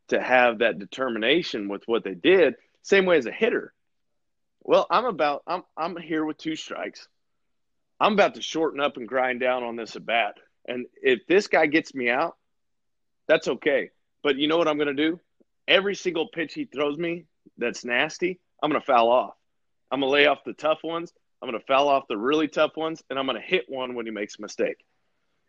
[0.09, 3.73] to have that determination with what they did, same way as a hitter.
[4.63, 7.09] Well, I'm about I'm I'm here with two strikes.
[8.03, 10.35] I'm about to shorten up and grind down on this at bat.
[10.67, 12.37] And if this guy gets me out,
[13.29, 13.91] that's okay.
[14.25, 15.21] But you know what I'm going to do?
[15.69, 19.35] Every single pitch he throws me that's nasty, I'm going to foul off.
[19.89, 21.13] I'm going to lay off the tough ones.
[21.41, 23.95] I'm going to foul off the really tough ones, and I'm going to hit one
[23.95, 24.85] when he makes a mistake.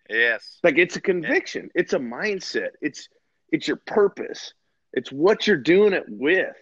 [0.08, 0.60] Yes.
[0.64, 1.72] Like it's a conviction.
[1.74, 2.70] It's a mindset.
[2.82, 3.10] It's
[3.52, 4.54] it's your purpose.
[4.92, 6.56] It's what you're doing it with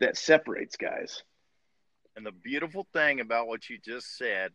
[0.00, 1.22] that separates guys.
[2.16, 4.52] And the beautiful thing about what you just said,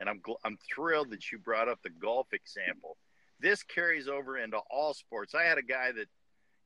[0.00, 2.96] and I'm gl- I'm thrilled that you brought up the golf example.
[3.40, 5.34] This carries over into all sports.
[5.34, 6.08] I had a guy that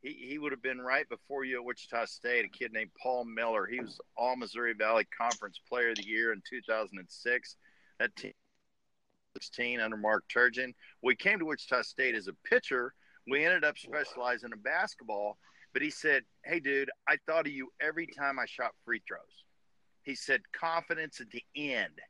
[0.02, 3.24] he, he would have been right before you at Wichita State, a kid named Paul
[3.24, 3.66] Miller.
[3.66, 7.56] He was all Missouri Valley Conference Player of the Year in 2006.
[7.98, 8.32] That team
[9.36, 10.74] 16 under Mark Turgeon.
[11.02, 12.94] We came to Wichita State as a pitcher.
[13.28, 15.38] We ended up specializing in basketball.
[15.72, 19.44] But he said, Hey, dude, I thought of you every time I shot free throws.
[20.02, 22.00] He said, confidence at the end.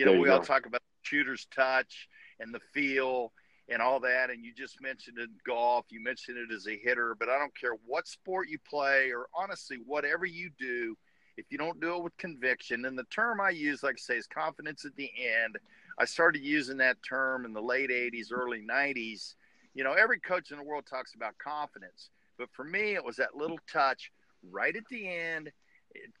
[0.00, 2.08] You know, you we all talk about shooter's touch
[2.38, 3.34] and the feel
[3.68, 4.30] and all that.
[4.30, 7.38] And you just mentioned it in golf, you mentioned it as a hitter, but I
[7.38, 10.96] don't care what sport you play or honestly, whatever you do,
[11.36, 14.16] if you don't do it with conviction, and the term I use, like I say,
[14.16, 15.58] is confidence at the end.
[15.98, 19.34] I started using that term in the late 80s, early 90s.
[19.74, 22.08] You know, every coach in the world talks about confidence,
[22.38, 24.10] but for me, it was that little touch
[24.50, 25.52] right at the end.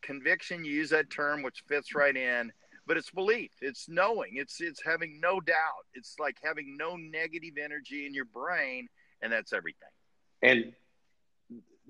[0.02, 2.52] Conviction, you use that term, which fits right in,
[2.86, 7.54] but it's belief, it's knowing, it's it's having no doubt, it's like having no negative
[7.62, 8.88] energy in your brain,
[9.22, 9.88] and that's everything.
[10.42, 10.72] And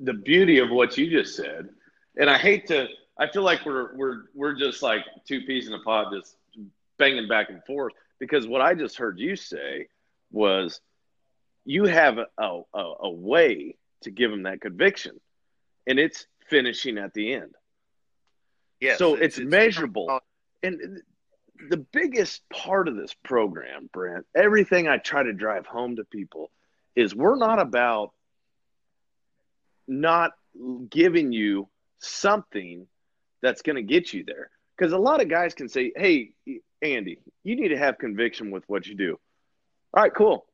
[0.03, 1.69] the beauty of what you just said,
[2.19, 2.87] and I hate to,
[3.19, 6.37] I feel like we're we're we're just like two peas in a pod, just
[6.99, 7.93] banging back and forth.
[8.19, 9.89] Because what I just heard you say
[10.31, 10.81] was,
[11.65, 12.27] you have a
[12.75, 15.21] a, a way to give them that conviction,
[15.87, 17.55] and it's finishing at the end.
[18.81, 20.21] yeah so it's, measurable.
[20.63, 21.03] And
[21.69, 26.51] the biggest part of this program, Brent, everything I try to drive home to people
[26.97, 28.13] is we're not about
[29.87, 30.33] not
[30.89, 31.69] giving you
[31.99, 32.87] something
[33.43, 34.51] that's going to get you there.
[34.77, 36.31] Because a lot of guys can say, hey,
[36.83, 39.19] Andy, you need to have conviction with what you do.
[39.95, 40.47] All right, cool.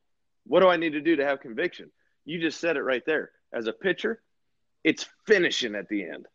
[0.46, 1.90] What do I need to do to have conviction?
[2.24, 3.30] You just said it right there.
[3.52, 4.20] As a pitcher,
[4.82, 6.26] it's finishing at the end.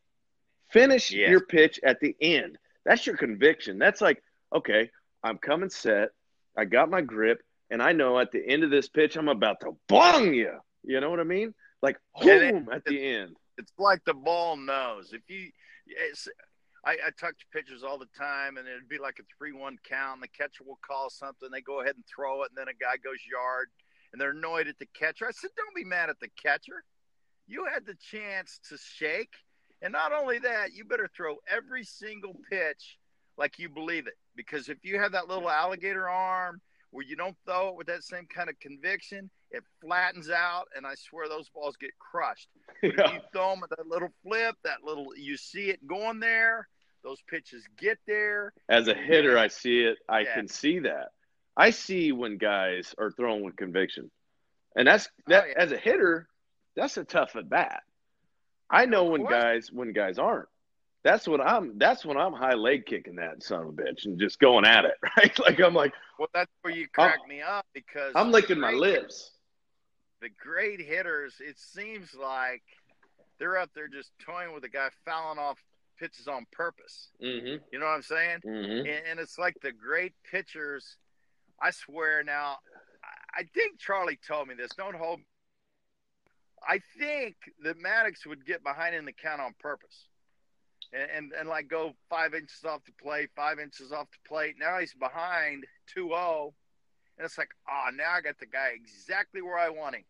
[0.69, 1.29] Finish Yes.
[1.29, 2.57] your pitch at the end.
[2.85, 3.77] That's your conviction.
[3.77, 4.21] That's like,
[4.55, 4.89] okay,
[5.23, 6.09] I'm coming set.
[6.57, 9.61] I got my grip, and I know at the end of this pitch, I'm about
[9.61, 10.57] to bong you.
[10.83, 11.53] You know what I mean?
[11.81, 13.35] Like, boom at the end.
[13.57, 15.13] it's like the ball knows.
[15.13, 15.51] If you,
[16.85, 20.15] I, I talk to pitchers all the time, and it'd be like a three-one count,
[20.15, 21.49] and the catcher will call something.
[21.51, 23.69] They go ahead and throw it, and then a guy goes yard,
[24.11, 25.27] and they're annoyed at the catcher.
[25.27, 26.83] I said, "Don't be mad at the catcher.
[27.47, 29.33] You had the chance to shake,
[29.81, 32.97] and not only that, you better throw every single pitch
[33.37, 34.17] like you believe it.
[34.35, 38.03] Because if you have that little alligator arm where you don't throw it with that
[38.03, 42.49] same kind of conviction, it flattens out, and I swear those balls get crushed.
[42.81, 43.05] But Yeah.
[43.05, 46.67] if you throw them with that little flip, that little, you see it going there.
[47.03, 48.53] Those pitches get there.
[48.69, 49.97] As a hitter, I see it.
[50.07, 50.35] I Yeah.
[50.35, 51.11] can see that.
[51.57, 54.09] I see when guys are throwing with conviction,
[54.75, 55.43] and that's oh, that.
[55.43, 55.53] Oh, yeah.
[55.57, 56.27] As a hitter,
[56.75, 57.83] that's a tough at bat.
[58.71, 60.47] I know when guys when guys aren't.
[61.03, 61.77] That's when I'm.
[61.79, 64.85] That's when I'm high leg kicking that son of a bitch and just going at
[64.85, 64.93] it.
[65.17, 65.39] Right?
[65.39, 69.31] Like I'm like Well, that's where you crack me up because I'm licking my lips.
[70.21, 72.61] The great hitters, it seems like
[73.39, 75.57] they're up there just toying with a guy fouling off
[75.99, 77.09] pitches on purpose.
[77.23, 77.63] Mm-hmm.
[77.71, 78.37] You know what I'm saying?
[78.45, 78.87] Mm-hmm.
[78.87, 80.97] and, and it's like the great pitchers.
[81.59, 82.57] I swear now,
[83.03, 84.71] I- I think Charlie told me this.
[84.77, 85.21] Don't hold.
[86.67, 90.07] I think that Maddux would get behind in the count on purpose,
[90.93, 94.55] and, and and like go five inches off the plate, five inches off the plate.
[94.59, 95.65] Now he's behind
[95.97, 96.53] 2-0,
[97.17, 100.03] and it's like, ah, now I got the guy exactly where I want him,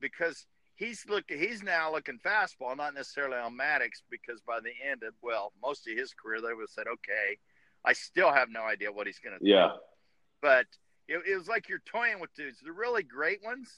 [0.00, 1.38] because he's looking.
[1.38, 5.86] He's now looking fastball, not necessarily on Maddux, because by the end of well, most
[5.88, 7.38] of his career, they would have said, okay,
[7.84, 9.50] I still have no idea what he's going to do.
[9.50, 9.70] Yeah.
[10.40, 10.66] but
[11.08, 12.58] it, it was like you're toying with dudes.
[12.64, 13.68] The really great ones,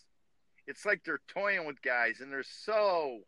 [0.66, 3.20] it's like they're toying with guys, and they're so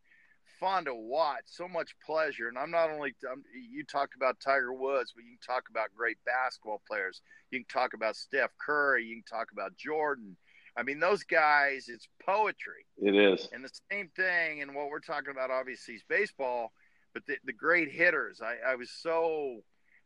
[0.61, 2.49] fun to watch, so much pleasure.
[2.49, 5.89] And I'm not only I'm, you talk about Tiger Woods, but you can talk about
[5.97, 7.21] great basketball players.
[7.51, 9.05] You can talk about Steph Curry.
[9.05, 10.37] You can talk about Jordan.
[10.77, 12.85] I mean, those guys, it's poetry.
[12.99, 13.49] It is.
[13.53, 16.73] And the same thing, and what we're talking about, obviously, is baseball.
[17.15, 19.63] But the, the great hitters, I, I was so,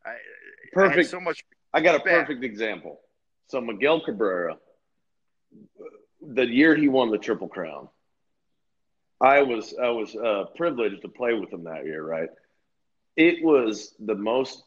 [0.06, 0.14] I, I
[0.72, 1.10] Perfect.
[1.10, 3.00] so much I got a perfect example.
[3.48, 4.56] So Miguel Cabrera,
[6.20, 7.88] the year he won the Triple Crown,
[9.20, 12.02] I was I was uh, privileged to play with him that year.
[12.04, 12.28] Right,
[13.16, 14.64] it was the most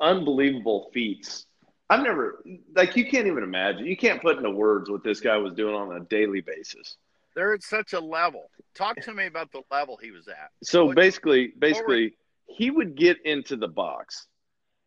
[0.00, 1.46] unbelievable feats.
[1.90, 2.42] I've never
[2.74, 3.86] like you can't even imagine.
[3.86, 6.96] You can't put into words what this guy was doing on a daily basis.
[7.34, 8.50] They're at such a level.
[8.74, 10.50] Talk to me about the level he was at.
[10.62, 12.16] So What- basically, basically,
[12.48, 14.26] he would get into the box,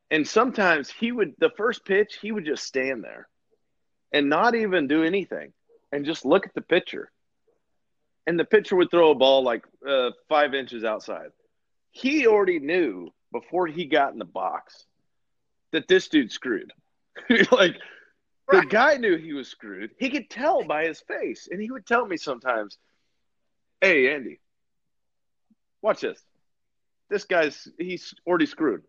[0.10, 3.28] and sometimes he would the first pitch he would just stand there,
[4.12, 5.54] and not even do anything,
[5.92, 7.12] and just look at the pitcher,
[8.28, 11.30] and the pitcher would throw a ball like uh, five inches outside.
[11.92, 14.86] He already knew before he got in the box
[15.72, 16.72] that this dude screwed.
[17.52, 17.78] like
[18.50, 19.92] the guy knew he was screwed.
[19.98, 22.78] He could tell by his face, and he would tell me sometimes,
[23.80, 24.40] "Hey, Andy,
[25.82, 26.22] watch this.
[27.10, 28.84] This guy's he's already screwed.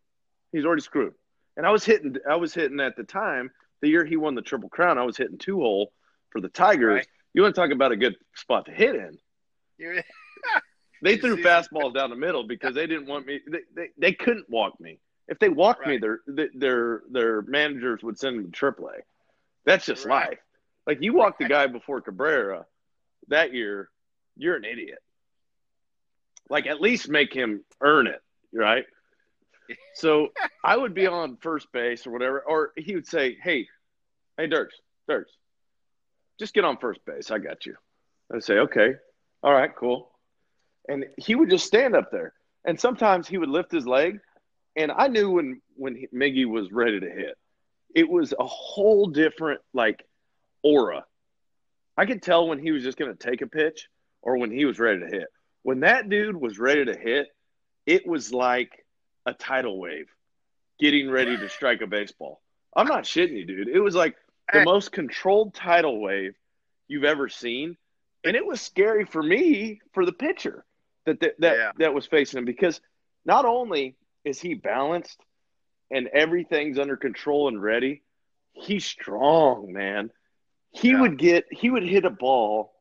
[0.52, 1.14] He's already screwed."
[1.56, 2.16] And I was hitting.
[2.28, 4.98] I was hitting at the time the year he won the Triple Crown.
[4.98, 5.92] I was hitting two hole
[6.32, 6.94] for the Tigers.
[6.96, 7.06] Right.
[7.34, 9.18] You want to talk about a good spot to hit in?
[11.04, 13.40] They threw fastballs down the middle because they didn't want me.
[13.50, 15.00] They, they, they couldn't walk me.
[15.26, 16.00] If they walked me, Right.
[16.00, 19.00] their their- their their managers would send them to AAA.
[19.64, 20.28] That's just Right.
[20.30, 20.38] life.
[20.86, 22.66] Like you walked the guy before Cabrera
[23.28, 23.90] that year,
[24.36, 25.00] you're an idiot.
[26.48, 28.20] Like at least make him earn it,
[28.52, 28.84] right?
[29.94, 30.28] So
[30.62, 33.66] I would be on first base or whatever, or he would say, "Hey,
[34.36, 34.74] hey, Dirks,
[35.08, 35.32] Dirks,
[36.38, 37.30] just get on first base.
[37.30, 37.76] I got you."
[38.32, 38.94] I'd say, "Okay,
[39.42, 40.10] all right, cool."
[40.88, 42.32] And he would just stand up there,
[42.64, 44.20] and sometimes he would lift his leg,
[44.76, 47.36] and I knew when when he, Miggy was ready to hit,
[47.94, 50.04] it was a whole different like
[50.62, 51.04] aura.
[51.96, 53.88] I could tell when he was just going to take a pitch
[54.22, 55.26] or when he was ready to hit.
[55.62, 57.28] When that dude was ready to hit,
[57.86, 58.84] it was like
[59.26, 60.08] a tidal wave
[60.80, 62.40] getting ready to strike a baseball.
[62.74, 63.68] I'm not shitting you, dude.
[63.68, 64.16] It was like
[64.52, 66.34] the most controlled tidal wave
[66.88, 67.76] you've ever seen.
[68.24, 70.64] And it was scary for me for the pitcher
[71.06, 71.72] that that that, Yeah.
[71.78, 72.80] that was facing him because
[73.24, 75.20] not only is he balanced
[75.90, 78.02] and everything's under control and ready,
[78.52, 80.10] he's strong, man.
[80.70, 81.00] He Yeah.
[81.00, 82.72] would get he would hit a ball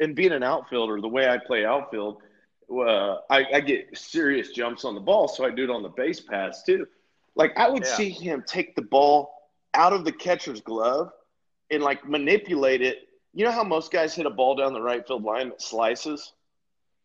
[0.00, 2.22] and being an outfielder, the way I play outfield,
[2.70, 5.90] uh, I, I get serious jumps on the ball, so I do it on the
[5.90, 6.86] base pass too.
[7.34, 7.94] Like I would Yeah.
[7.94, 9.32] see him take the ball
[9.74, 11.10] out of the catcher's glove
[11.70, 13.08] and like manipulate it.
[13.34, 16.32] You know how most guys hit a ball down the right field line that slices?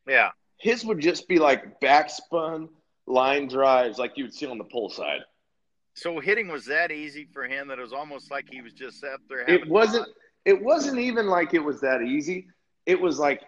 [0.08, 0.30] yeah.
[0.60, 2.70] His would just be like backspun
[3.06, 5.22] line drives like you would see on the pull side.
[5.94, 9.04] So hitting was that easy for him that it was almost like he was just
[9.04, 9.46] up there.
[9.46, 10.14] Having It wasn't fun?
[10.46, 12.48] it wasn't even like it was that easy.
[12.86, 13.42] It was like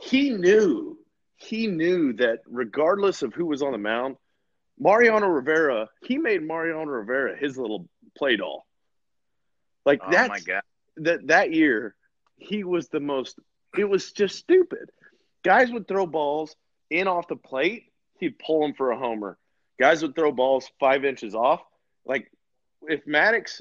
[0.00, 0.98] he knew
[1.36, 4.16] he knew that regardless of who was on the mound,
[4.78, 8.66] Mariano Rivera, he made Mariano Rivera his little play doll.
[9.84, 10.62] Like Oh that's my god.
[10.98, 11.94] that that year,
[12.36, 13.38] he was the most.
[13.76, 14.90] It was just stupid.
[15.42, 16.56] Guys would throw balls
[16.90, 17.84] in off the plate.
[18.18, 19.36] He'd pull them for a homer.
[19.78, 21.60] Guys would throw balls five inches off.
[22.06, 22.30] Like
[22.82, 23.60] if Maddux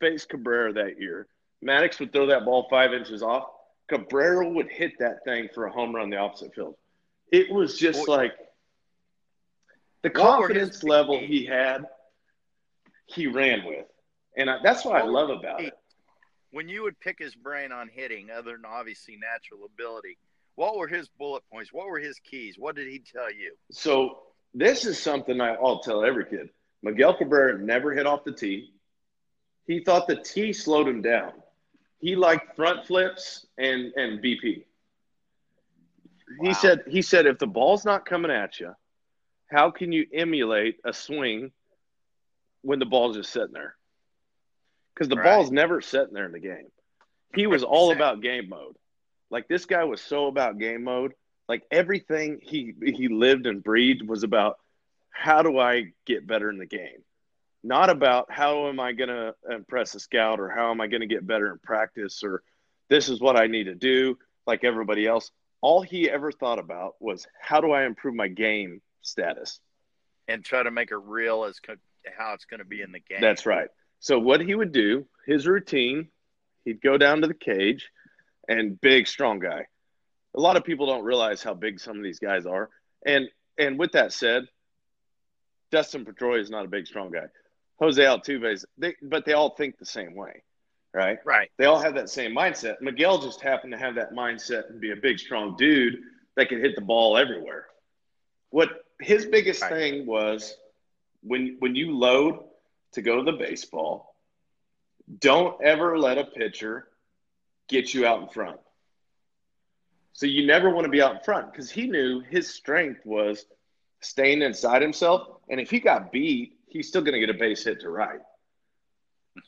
[0.00, 1.26] faced Cabrera that year,
[1.64, 3.44] Maddux would throw that ball five inches off.
[3.88, 6.76] Cabrera would hit that thing for a home run the opposite field.
[7.32, 8.32] It was just like
[10.02, 11.84] the confidence level he had,
[13.06, 13.86] he ran with.
[14.36, 15.74] And I, that's what I love about it.
[16.52, 20.18] When you would pick his brain on hitting, other than obviously natural ability,
[20.56, 21.72] what were his bullet points?
[21.72, 22.56] What were his keys?
[22.58, 23.54] What did he tell you?
[23.70, 24.18] So
[24.54, 26.50] this is something I, I'll tell every kid.
[26.82, 28.72] Miguel Cabrera never hit off the tee.
[29.66, 31.32] He thought the tee slowed him down.
[32.00, 34.64] He liked front flips and and BP.
[36.38, 36.48] Wow.
[36.48, 38.74] He said he said if the ball's not coming at you,
[39.50, 41.52] how can you emulate a swing
[42.62, 43.76] when the ball's just sitting there?
[44.94, 45.24] Because the Right.
[45.24, 46.68] ball's never sitting there in the game.
[47.34, 48.76] He was all about game mode.
[49.30, 51.12] Like this guy was so about game mode.
[51.48, 54.58] Like everything he he lived and breathed was about
[55.10, 57.02] how do I get better in the game?
[57.62, 61.00] Not about how am I going to impress a scout or how am I going
[61.00, 62.42] to get better in practice or
[62.88, 65.30] this is what I need to do like everybody else.
[65.60, 69.60] All he ever thought about was how do I improve my game status?
[70.30, 71.74] and try to make it real as co-
[72.16, 73.20] how it's going to be in the game.
[73.20, 73.68] That's right.
[73.98, 76.08] So what he would do, his routine,
[76.64, 77.90] he'd go down to the cage
[78.48, 79.66] and big strong guy.
[80.36, 82.70] A lot of people don't realize how big some of these guys are.
[83.04, 84.44] And and with that said,
[85.70, 87.26] Dustin Pedroia is not a big strong guy.
[87.80, 90.42] Jose Altuve is they but they all think the same way,
[90.94, 91.18] right?
[91.24, 91.50] Right.
[91.58, 92.80] They all have that same mindset.
[92.80, 95.98] Miguel just happened to have that mindset and be a big strong dude
[96.36, 97.66] that can hit the ball everywhere.
[98.50, 99.68] What his biggest Right.
[99.68, 100.56] thing was
[101.22, 102.38] when when you load
[102.92, 104.14] to go to the baseball,
[105.20, 106.88] don't ever let a pitcher
[107.68, 108.60] get you out in front.
[110.12, 113.46] So you never want to be out in front because he knew his strength was
[114.00, 117.64] staying inside himself, and if he got beat, he's still going to get a base
[117.64, 118.20] hit to right.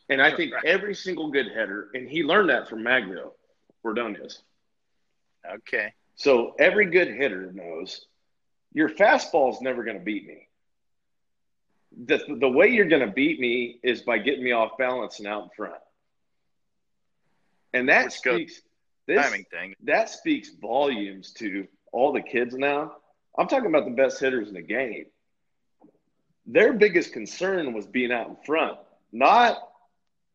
[0.08, 0.64] And I think Right.
[0.64, 3.32] every single good hitter, and he learned that from Magglio
[3.84, 4.42] Ordonez.
[5.48, 5.92] Okay.
[6.16, 8.06] So every good hitter knows
[8.74, 10.48] your fastball is never going to beat me.
[12.06, 15.28] The, the way you're going to beat me is by getting me off balance and
[15.28, 15.74] out in front.
[17.74, 18.60] And that Which speaks
[19.06, 19.74] this, Timing thing.
[19.84, 22.96] that speaks volumes to all the kids now.
[23.38, 25.06] I'm talking about the best hitters in the game.
[26.46, 28.78] Their biggest concern was being out in front,
[29.12, 29.56] not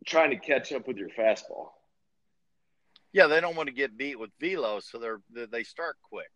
[0.05, 1.69] trying to catch up with your fastball.
[3.13, 6.29] Yeah, they don't want to get beat with velo, so they're they- they start quick.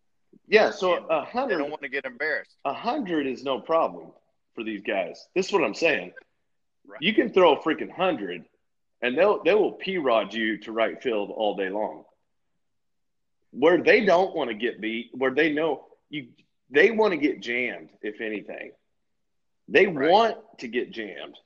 [0.48, 2.56] Yeah, so And a They hundred don't want to get embarrassed.
[2.64, 4.12] A hundred is no problem
[4.54, 5.26] for these guys.
[5.34, 6.12] This is what I'm saying.
[6.86, 7.00] Right.
[7.00, 8.44] You can throw a freaking hundred,
[9.02, 12.04] and they'll they will p rod you to right field all day long.
[13.52, 16.28] Where they don't want to get beat, where they know you,
[16.70, 17.90] they want to get jammed.
[18.02, 18.72] If anything,
[19.68, 20.10] they Right.
[20.10, 21.36] want to get jammed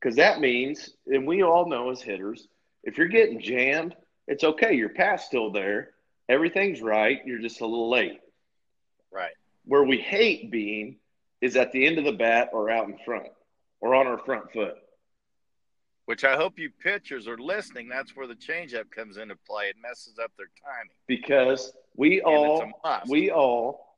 [0.00, 2.46] because that means, and we all know as hitters,
[2.82, 3.96] if you're getting jammed,
[4.28, 4.74] it's okay.
[4.74, 5.94] Your path's still there.
[6.28, 7.20] Everything's right.
[7.24, 8.20] You're just a little late.
[9.14, 9.32] Right.
[9.64, 10.96] Where we hate being
[11.40, 13.28] is at the end of the bat or out in front
[13.80, 14.74] or on our front foot.
[16.06, 17.88] Which I hope you pitchers are listening.
[17.88, 19.68] That's where the changeup comes into play.
[19.68, 20.90] It messes up their timing.
[21.06, 22.72] because we And all
[23.08, 23.96] we all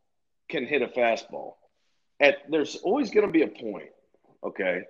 [0.48, 1.55] can hit a fastball.
[2.20, 3.90] At there's always going to be a point,
[4.44, 4.83] okay,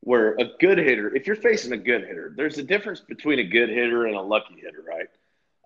[0.00, 3.44] where a good hitter, if you're facing a good hitter, there's a difference between a
[3.44, 5.08] good hitter and a lucky hitter, right?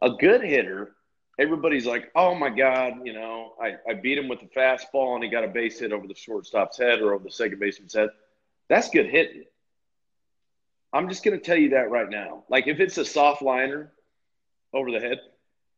[0.03, 0.95] A good hitter,
[1.39, 5.23] everybody's like, oh my god, you know, I, I beat him with a fastball and
[5.23, 8.11] he got a base hit over the shortstop's head or over the second baseman's head.
[8.69, 9.45] That's good hitting.
[10.93, 12.45] I'm just going to tell you that right now.
[12.49, 13.93] Like if it's a soft liner
[14.73, 15.19] over the head,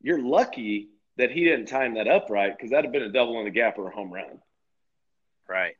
[0.00, 3.38] you're lucky that he didn't time that up right because that'd have been a double
[3.38, 4.40] in the gap or a home run.
[5.48, 5.74] Right.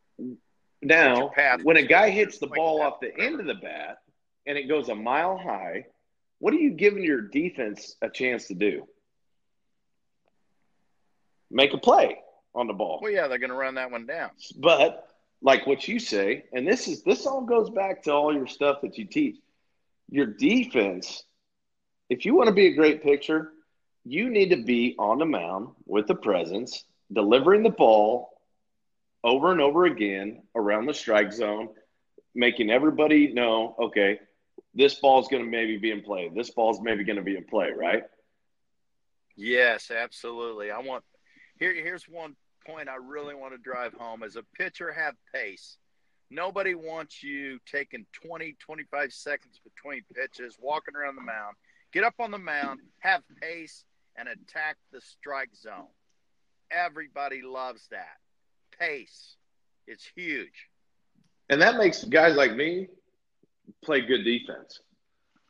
[0.83, 1.31] Now,
[1.63, 3.99] when a guy hits the ball off the end of the bat
[4.47, 5.87] and it goes a mile high,
[6.39, 8.87] what are you giving your defense a chance to do?
[11.51, 12.19] Make a play
[12.55, 13.01] on the ball.
[13.03, 14.31] Well, yeah, they're going to run that one down.
[14.57, 15.09] But
[15.43, 18.83] like what you say, and this is this all goes back to all your stuff
[18.83, 19.37] that you teach.
[20.11, 21.23] Your defense,
[22.09, 23.53] if you want to be a great pitcher,
[24.05, 28.31] you need to be on the mound with the presence, delivering the ball
[29.23, 31.69] over and over again around the strike zone,
[32.35, 34.19] making everybody know, okay,
[34.75, 36.31] this ball's going to maybe be in play.
[36.35, 38.05] This ball's maybe going to be in play, right?
[39.37, 40.71] Yes, absolutely.
[40.71, 41.05] I want
[41.61, 41.73] here.
[41.75, 42.35] Here's one
[42.67, 45.77] point I really want to drive home: as a pitcher, have pace.
[46.31, 51.57] Nobody wants you taking 20, 25 seconds between pitches, walking around the mound.
[51.93, 53.85] Get up on the mound, have pace,
[54.17, 55.89] and attack the strike zone.
[56.71, 58.19] Everybody loves that.
[58.79, 59.37] Pace.
[59.89, 60.69] It's huge.
[61.49, 62.87] And that makes guys like me
[63.83, 64.81] play good defense.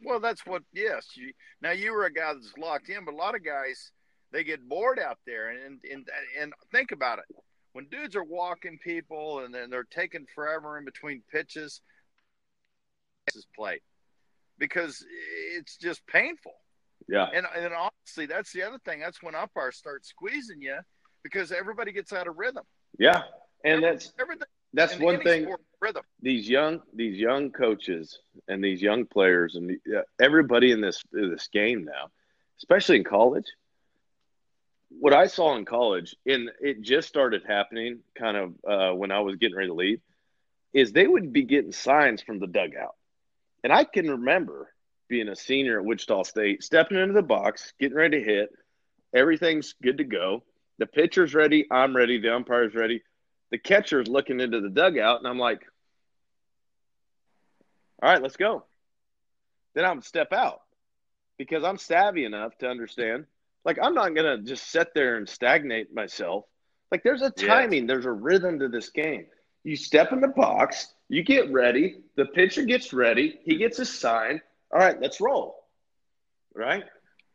[0.03, 0.63] Well, that's what.
[0.73, 1.09] Yes.
[1.15, 3.93] You, now you were a guy that's locked in, but a lot of guys
[4.33, 6.09] they get bored out there, and and
[6.41, 7.37] and think about it.
[7.73, 11.81] When dudes are walking people and then they're taking forever in between pitches,
[13.35, 13.81] is played
[14.59, 15.05] because
[15.57, 16.55] it's just painful.
[17.09, 17.27] Yeah.
[17.35, 19.01] And and honestly, that's the other thing.
[19.01, 20.79] That's when umpires start squeezing you
[21.23, 22.65] because everybody gets out of rhythm.
[22.99, 23.23] Yeah,
[23.65, 24.47] and that's everything.
[24.73, 25.45] That's one thing.
[25.45, 26.03] Sport, rhythm.
[26.23, 28.19] These young these young coaches
[28.49, 32.09] and these young players and the, uh, everybody in this in this game now,
[32.59, 33.47] especially in college.
[34.91, 39.21] What I saw in college, and it just started happening, kind of uh, when I
[39.21, 40.01] was getting ready to leave,
[40.75, 42.95] is they would be getting signs from the dugout,
[43.65, 44.73] and I can remember
[45.09, 48.51] being a senior at Wichita State, stepping into the box, getting ready to hit,
[49.13, 50.45] everything's good to go.
[50.79, 53.03] The pitcher's ready, I'm ready, the umpire's ready.
[53.51, 55.63] The catcher's looking into the dugout, and I'm like,
[58.03, 58.65] all right, let's go.
[59.75, 60.63] Then I'm step out
[61.37, 63.27] because I'm savvy enough to understand.
[63.65, 66.45] Like, I'm not going to just sit there and stagnate myself.
[66.91, 69.27] Like, there's a timing, there's a rhythm to this game.
[69.63, 73.85] You step in the box, you get ready, the pitcher gets ready, he gets a
[73.85, 74.41] sign.
[74.73, 75.57] All right, let's roll.
[76.55, 76.85] Right?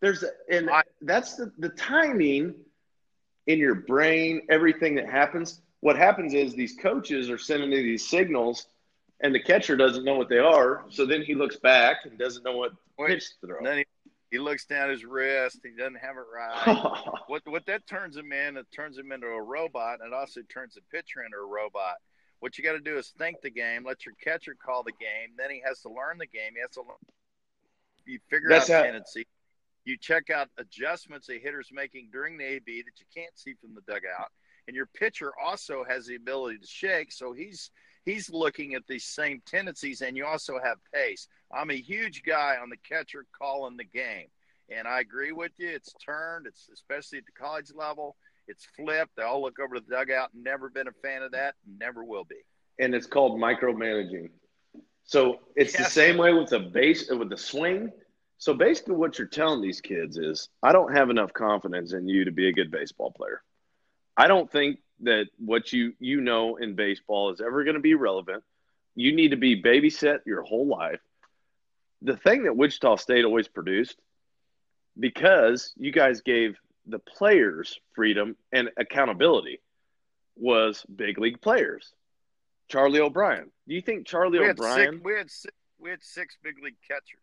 [0.01, 0.69] There's and
[1.01, 2.55] that's the, the timing
[3.47, 5.61] in your brain, everything that happens.
[5.81, 8.67] What happens is these coaches are sending you these signals
[9.21, 10.83] and the catcher doesn't know what they are.
[10.89, 12.73] So then he looks back and doesn't know what
[13.07, 13.63] pitch to throw.
[13.63, 13.85] Then he,
[14.35, 15.61] he looks down his wrist.
[15.63, 16.91] He doesn't have it right.
[17.27, 20.41] what what that turns him in, it turns him into a robot, and it also
[20.53, 21.95] turns the pitcher into a robot.
[22.41, 25.35] What you got to do is think the game, let your catcher call the game.
[25.37, 26.51] Then he has to learn the game.
[26.55, 26.97] He has to learn.
[28.05, 29.25] You figure That's out how, tendency.
[29.85, 33.73] You check out adjustments a hitter's making during the AB that you can't see from
[33.73, 34.31] the dugout,
[34.67, 37.13] and your pitcher also has the ability to shake.
[37.13, 37.71] So he's
[38.03, 41.29] he's looking at these same tendencies, and you also have pace.
[41.55, 44.27] I'm a huge guy on the catcher calling the game,
[44.69, 45.69] and I agree with you.
[45.69, 46.47] It's turned.
[46.47, 48.17] It's especially at the college level.
[48.47, 49.15] It's flipped.
[49.15, 50.31] They all look over the dugout.
[50.35, 51.55] Never been a fan of that.
[51.79, 52.35] Never will be.
[52.77, 54.29] And it's called micromanaging.
[55.05, 55.85] So it's yes.
[55.85, 57.91] the same way with the base with the swing.
[58.37, 62.25] So basically, what you're telling these kids is, I don't have enough confidence in you
[62.25, 63.41] to be a good baseball player.
[64.17, 67.93] I don't think that what you you know in baseball is ever going to be
[67.93, 68.43] relevant.
[68.95, 70.99] You need to be babysit your whole life.
[72.01, 73.97] The thing that Wichita State always produced,
[74.99, 79.59] because you guys gave the players freedom and accountability,
[80.35, 81.93] was big league players.
[82.67, 83.51] Charlie O'Brien.
[83.67, 84.93] Do you think Charlie we O'Brien?
[84.93, 87.19] Six, we had six, we had six big league catchers.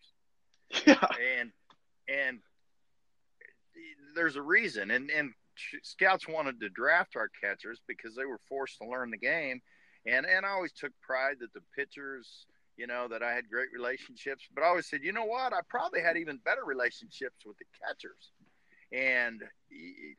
[0.86, 1.06] Yeah,
[1.38, 1.52] and
[2.08, 2.38] and
[4.14, 5.32] there's a reason, and and
[5.82, 9.60] scouts wanted to draft our catchers because they were forced to learn the game,
[10.06, 12.46] and and I always took pride that the pitchers,
[12.76, 14.44] you know, that I had great relationships.
[14.54, 17.64] But I always said, you know what, I probably had even better relationships with the
[17.80, 18.32] catchers.
[18.92, 19.42] And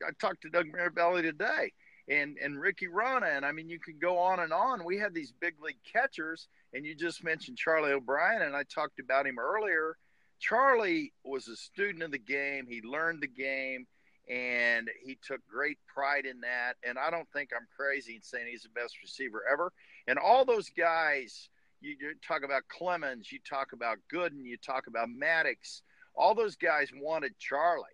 [0.06, 1.72] I talked to Doug Mirabelli today,
[2.08, 4.84] and and Ricky Rana, and I mean, you could go on and on.
[4.84, 8.98] We had these big league catchers, and you just mentioned Charlie O'Brien, and I talked
[8.98, 9.96] about him earlier.
[10.40, 12.66] Charlie was a student of the game.
[12.68, 13.86] He learned the game
[14.28, 16.74] and he took great pride in that.
[16.86, 19.72] And I don't think I'm crazy in saying he's the best receiver ever.
[20.06, 21.48] And all those guys,
[21.84, 25.82] you, you talk about Clemens, you talk about Gooden, you talk about Maddux.
[26.16, 27.84] all those guys wanted Charlie.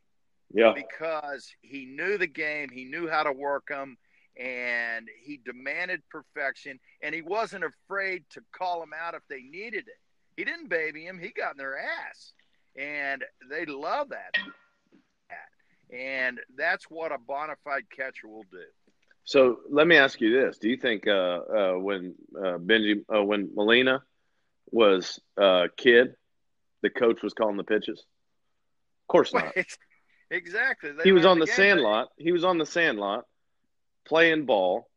[0.53, 0.73] Yeah.
[0.75, 3.97] Because he knew the game, he knew how to work them,
[4.39, 9.87] and he demanded perfection, and he wasn't afraid to call them out if they needed
[9.87, 10.01] it.
[10.37, 12.33] He didn't baby him, he got in their ass.
[12.77, 14.37] And they love that
[15.93, 18.65] and that's what a bona fide catcher will do.
[19.25, 23.23] So let me ask you this: Do you think uh, uh, when uh, Bengie, uh,
[23.23, 24.03] when Molina
[24.71, 26.15] was a kid,
[26.83, 28.01] the coach was calling the pitches?
[28.01, 29.55] Of course not.
[30.31, 30.93] exactly.
[30.93, 32.09] They he was on the, the sandlot.
[32.17, 33.25] He was on the sandlot
[34.07, 34.89] playing ball.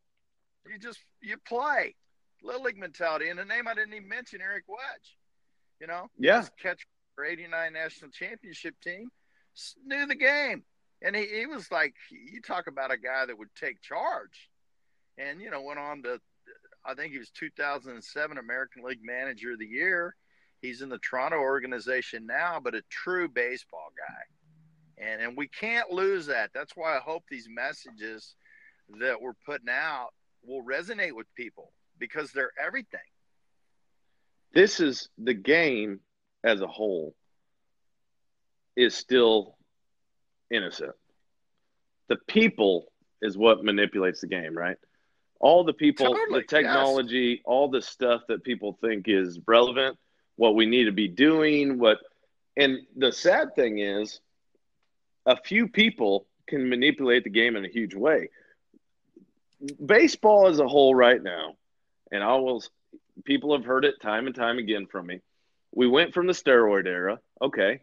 [0.69, 1.95] You just you play
[2.41, 3.29] little league mentality.
[3.29, 5.17] And the name I didn't even mention, Eric Wedge.
[5.79, 9.09] You know, yeah, catch for '89 national championship team
[9.85, 10.63] knew the game
[11.03, 14.49] and he, he was like, you talk about a guy that would take charge,
[15.17, 16.19] and you know went on to,
[16.85, 20.15] I think he was 2007 American League Manager of the Year.
[20.61, 25.91] He's in the Toronto organization now, but a true baseball guy, and and we can't
[25.91, 26.51] lose that.
[26.53, 28.35] That's why I hope these messages
[28.99, 30.09] that we're putting out
[30.45, 32.99] will resonate with people because they're everything.
[34.53, 35.99] This is the game
[36.43, 37.15] as a whole
[38.75, 39.57] is still
[40.53, 40.93] innocent.
[42.09, 42.85] The people
[43.21, 44.77] is what manipulates the game, right?
[45.39, 47.39] All the people, totally, the technology, yes.
[47.45, 49.97] all the stuff that people think is relevant,
[50.35, 51.99] what we need to be doing, what
[52.55, 54.19] And the sad thing is,
[55.25, 58.29] a few people can manipulate the game in a huge way.
[59.83, 61.55] Baseball as a whole, right now,
[62.11, 62.63] and I will,
[63.23, 65.21] people have heard it time and time again from me.
[65.73, 67.19] We went from the steroid era.
[67.41, 67.81] Okay.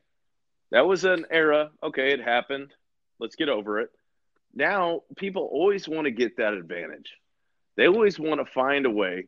[0.70, 1.70] That was an era.
[1.82, 2.12] Okay.
[2.12, 2.72] It happened.
[3.18, 3.90] Let's get over it.
[4.54, 7.12] Now, people always want to get that advantage.
[7.76, 9.26] They always want to find a way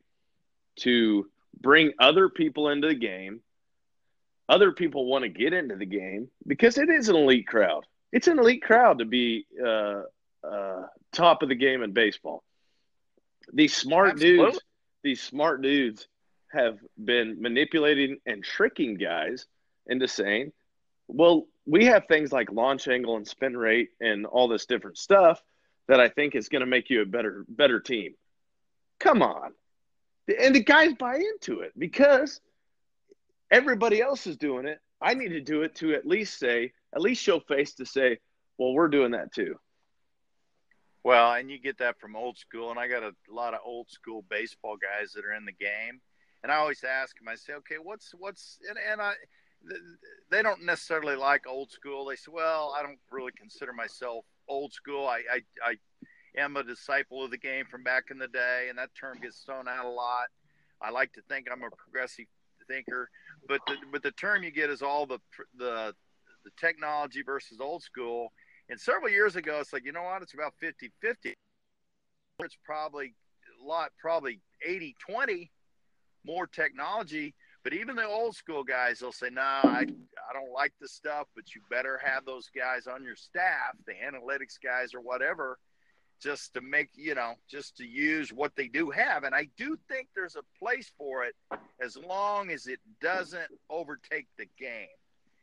[0.80, 1.26] to
[1.60, 3.40] bring other people into the game.
[4.48, 7.84] Other people want to get into the game because it is an elite crowd.
[8.10, 10.02] It's an elite crowd to be uh,
[10.46, 10.82] uh,
[11.12, 12.42] top of the game in baseball.
[13.52, 14.46] These smart Absolutely.
[14.46, 14.60] dudes,
[15.02, 16.08] these smart dudes
[16.52, 19.46] have been manipulating and tricking guys
[19.86, 20.52] into saying,
[21.12, 25.42] well, we have things like launch angle and spin rate and all this different stuff
[25.88, 28.14] that I think is going to make you a better better team.
[28.98, 29.52] Come on.
[30.40, 32.40] And the guys buy into it because
[33.50, 34.78] everybody else is doing it.
[35.00, 38.18] I need to do it to at least say, at least show face to say,
[38.56, 39.56] well, we're doing that too.
[41.04, 43.90] Well, and you get that from old school, and I got a lot of old
[43.90, 46.00] school baseball guys that are in the game,
[46.42, 47.26] and I always ask them.
[47.26, 49.14] I say, okay, what's what's and, and I
[50.30, 52.06] they don't necessarily like old school.
[52.06, 55.06] They say, well, I don't really consider myself old school.
[55.06, 58.78] I, I, I am a disciple of the game from back in the day, and
[58.78, 60.26] that term gets thrown out a lot.
[60.80, 62.26] I like to think I'm a progressive
[62.68, 63.08] thinker,
[63.48, 65.18] but the, but the term you get is all the
[65.56, 65.94] the
[66.44, 68.32] the technology versus old school.
[68.68, 70.22] And several years ago, it's like you know what?
[70.22, 71.34] It's about 50-50.
[72.40, 73.14] It's probably
[73.62, 75.50] a lot, probably 80-20
[76.24, 77.34] more technology
[77.64, 80.88] but even the old school guys, they'll say, "No, nah, I I don't like the
[80.88, 85.58] stuff, but you better have those guys on your staff, the analytics guys or whatever,
[86.20, 89.76] just to make you know, just to use what they do have." And I do
[89.88, 91.34] think there's a place for it,
[91.80, 94.88] as long as it doesn't overtake the game,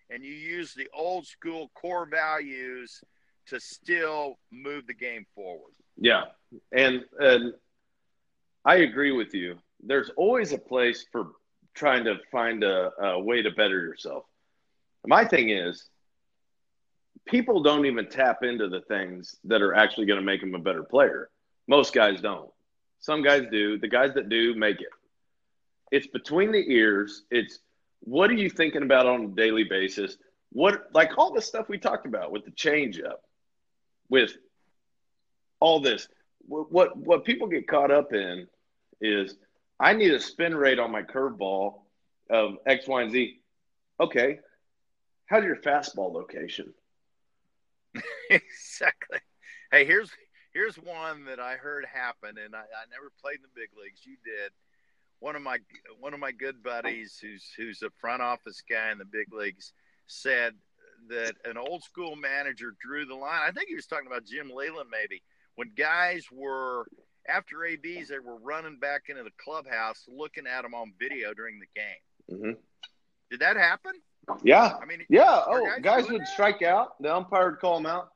[0.09, 3.01] and you use the old school core values
[3.47, 5.73] to still move the game forward.
[5.97, 6.25] Yeah,
[6.71, 7.53] and and
[8.65, 9.57] I agree with you.
[9.81, 11.31] There's always a place for
[11.75, 14.25] trying to find a, a way to better yourself.
[15.05, 15.89] My thing is,
[17.25, 20.59] people don't even tap into the things that are actually going to make them a
[20.59, 21.29] better player.
[21.67, 22.49] Most guys don't.
[22.99, 23.77] Some guys do.
[23.77, 24.89] The guys that do make it.
[25.91, 27.23] It's between the ears.
[27.31, 27.59] It's
[28.01, 30.17] what are you thinking about on a daily basis?
[30.51, 33.19] What like all the stuff we talked about with the changeup,
[34.09, 34.31] with
[35.59, 36.07] all this.
[36.47, 38.47] What what people get caught up in
[39.01, 39.35] is
[39.79, 41.81] I need a spin rate on my curveball
[42.29, 43.39] of X, Y, and Z.
[43.99, 44.39] Okay.
[45.27, 46.73] How's your fastball location?
[48.29, 49.19] exactly.
[49.71, 50.11] Hey, here's
[50.53, 54.05] here's one that I heard happen, and I, I never played in the big leagues.
[54.05, 54.51] You did.
[55.19, 55.59] One of my
[55.99, 59.73] one of my good buddies, who's who's a front office guy in the big leagues,
[60.07, 60.55] said
[61.09, 63.41] that an old school manager drew the line.
[63.43, 65.21] I think he was talking about Jim Leyland, maybe
[65.55, 66.87] when guys were
[67.29, 71.59] after ABs, they were running back into the clubhouse looking at them on video during
[71.59, 72.39] the game.
[72.39, 72.59] Mm-hmm.
[73.31, 73.93] Did that happen?
[74.43, 74.73] Yeah.
[74.81, 75.41] I mean, yeah.
[75.47, 76.27] Oh, guys, guys would that?
[76.27, 77.01] strike out.
[77.01, 78.09] The umpire would call them out.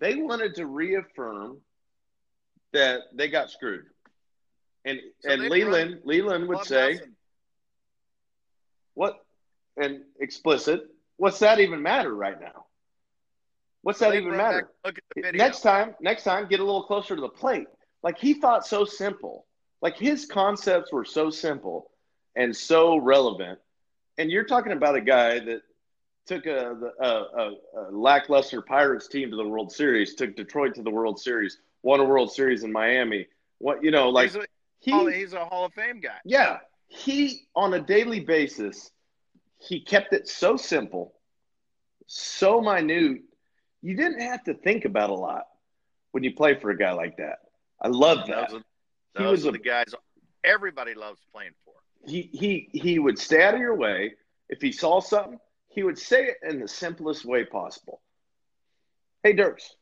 [0.00, 1.58] They wanted to reaffirm
[2.72, 3.84] that they got screwed.
[4.84, 7.00] And so and Leyland Leyland would say,
[8.92, 9.24] "What?"
[9.78, 10.82] And explicit.
[11.16, 12.66] What's that even matter right now?
[13.82, 14.70] What's that even matter?
[15.16, 17.66] Next time, next time, get a little closer to the plate.
[18.04, 19.46] Like he thought so simple.
[19.82, 21.90] Like his concepts were so simple
[22.36, 23.58] and so relevant.
[24.18, 25.62] And you're talking about a guy that
[26.26, 30.82] took a, a, a, a, lackluster Pirates team to the World Series, took Detroit to
[30.82, 33.26] the World Series, won a World Series in Miami.
[33.58, 34.46] What you know, like he's a,
[34.80, 36.18] he, he's a Hall of Fame guy.
[36.24, 38.90] Yeah, he on a daily basis,
[39.58, 41.14] he kept it so simple,
[42.06, 43.22] so minute.
[43.80, 45.44] You didn't have to think about a lot
[46.12, 47.38] when you play for a guy like that.
[47.84, 48.48] I love that.
[48.48, 48.64] Those, are,
[49.14, 49.94] those he was a, the guys
[50.42, 51.74] everybody loves playing for.
[52.06, 54.14] He he he would stay out of your way.
[54.48, 58.00] If he saw something, he would say it in the simplest way possible.
[59.22, 59.74] Hey, Dirks,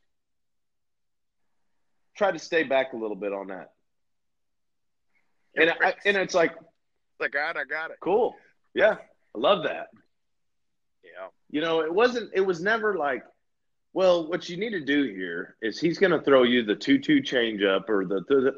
[2.17, 3.73] try to stay back a little bit on that.
[5.57, 6.55] And I, and it's like,
[7.21, 7.99] I got, I got it.
[8.01, 8.35] Cool.
[8.75, 8.97] Yeah,
[9.35, 9.89] I love that.
[11.05, 11.29] Yeah.
[11.51, 12.31] You know, it wasn't.
[12.35, 13.23] It was never like
[13.93, 17.21] well, what you need to do here is he's going to throw you the two-two
[17.21, 18.53] changeup or the, the, the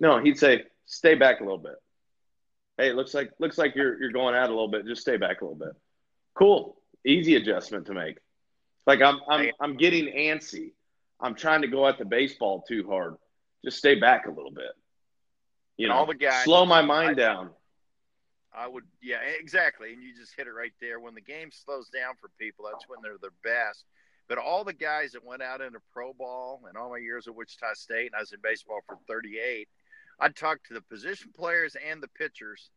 [0.00, 0.18] no.
[0.18, 1.76] He'd say, stay back a little bit.
[2.76, 4.86] Hey, looks like looks like you're you're going out a little bit.
[4.86, 5.74] Just stay back a little bit.
[6.34, 8.18] Cool, easy adjustment to make.
[8.86, 10.72] Like I'm I'm I'm getting antsy.
[11.20, 13.14] I'm trying to go at the baseball too hard.
[13.64, 14.72] Just stay back a little bit.
[15.76, 17.50] You know, all the guys slow my mind I, down.
[18.56, 19.92] I would, yeah, exactly.
[19.92, 21.00] And you just hit it right there.
[21.00, 23.84] When the game slows down for people, that's when they're their best.
[24.28, 27.34] But all the guys that went out into pro ball and all my years at
[27.34, 29.68] Wichita State, and I was in baseball for 38,
[30.20, 32.70] I'd talk to the position players and the pitchers,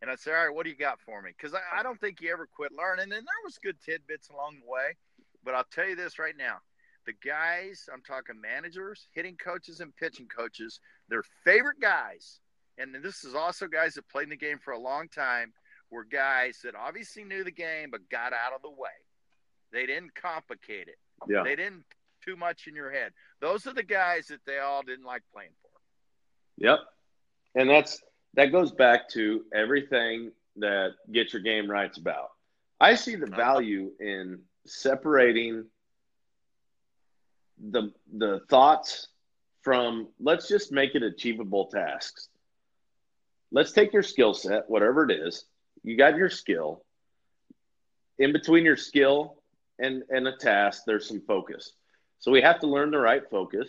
[0.00, 2.00] and I'd say, "All right, what do you got for me?" Because I, I don't
[2.00, 4.96] think you ever quit learning, and there was good tidbits along the way.
[5.44, 6.58] But I'll tell you this right now:
[7.04, 12.40] the guys, I'm talking managers, hitting coaches, and pitching coaches, their favorite guys,
[12.78, 15.52] and this is also guys that played in the game for a long time,
[15.90, 18.88] were guys that obviously knew the game but got out of the way.
[19.74, 20.96] They didn't complicate it.
[21.28, 21.42] Yeah.
[21.42, 21.84] They didn't
[22.24, 23.12] too much in your head.
[23.40, 25.70] Those are the guys that they all didn't like playing for.
[26.64, 26.78] Yep.
[27.56, 28.00] And that's
[28.34, 32.30] that goes back to everything that get your game right's about.
[32.80, 33.36] I see the uh-huh.
[33.36, 35.66] value in separating
[37.58, 39.08] the the thoughts
[39.62, 42.28] from let's just make it achievable tasks.
[43.50, 45.44] Let's take your skill set, whatever it is.
[45.82, 46.84] You got your skill.
[48.18, 49.38] In between your skill
[49.78, 51.72] and and a task, there's some focus.
[52.18, 53.68] So we have to learn the right focus.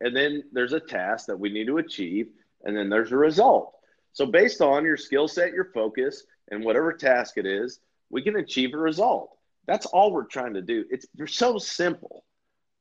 [0.00, 2.28] And then there's a task that we need to achieve,
[2.62, 3.74] and then there's a result.
[4.12, 7.80] So based on your skill set, your focus, and whatever task it is,
[8.10, 9.36] we can achieve a result.
[9.66, 10.84] That's all we're trying to do.
[10.90, 12.24] It's so simple.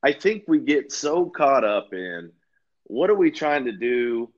[0.03, 2.31] I think we get so caught up in
[2.85, 4.31] what are we trying to do?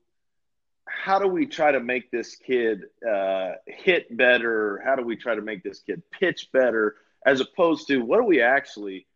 [0.88, 4.82] How do we try to make this kid uh, hit better?
[4.84, 6.96] How do we try to make this kid pitch better?
[7.24, 9.06] As opposed to what do we actually?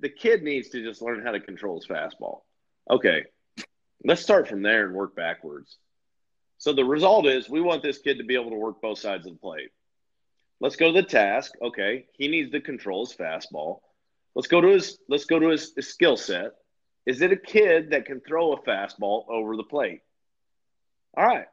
[0.00, 2.40] The kid needs to just learn how to control his fastball.
[2.90, 3.24] Okay,
[4.04, 5.76] let's start from there and work backwards.
[6.58, 9.26] So the result is we want this kid to be able to work both sides
[9.26, 9.70] of the plate.
[10.60, 11.52] Let's go to the task.
[11.62, 13.80] Okay, he needs to control his fastball.
[14.34, 16.52] Let's go to his let's go to his, his skill set.
[17.06, 20.00] Is it a kid that can throw a fastball over the plate?
[21.16, 21.46] All right.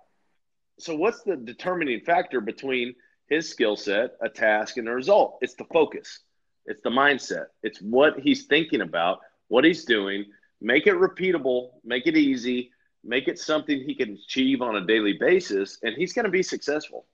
[0.80, 2.96] So what's the determining factor between
[3.30, 5.38] his skill set, a task, and a result?
[5.42, 6.20] It's the focus.
[6.66, 7.48] It's the mindset.
[7.64, 10.26] It's what he's thinking about, what he's doing.
[10.60, 12.72] Make it repeatable, make it easy,
[13.04, 16.44] make it something he can achieve on a daily basis, and he's going to be
[16.44, 17.06] successful.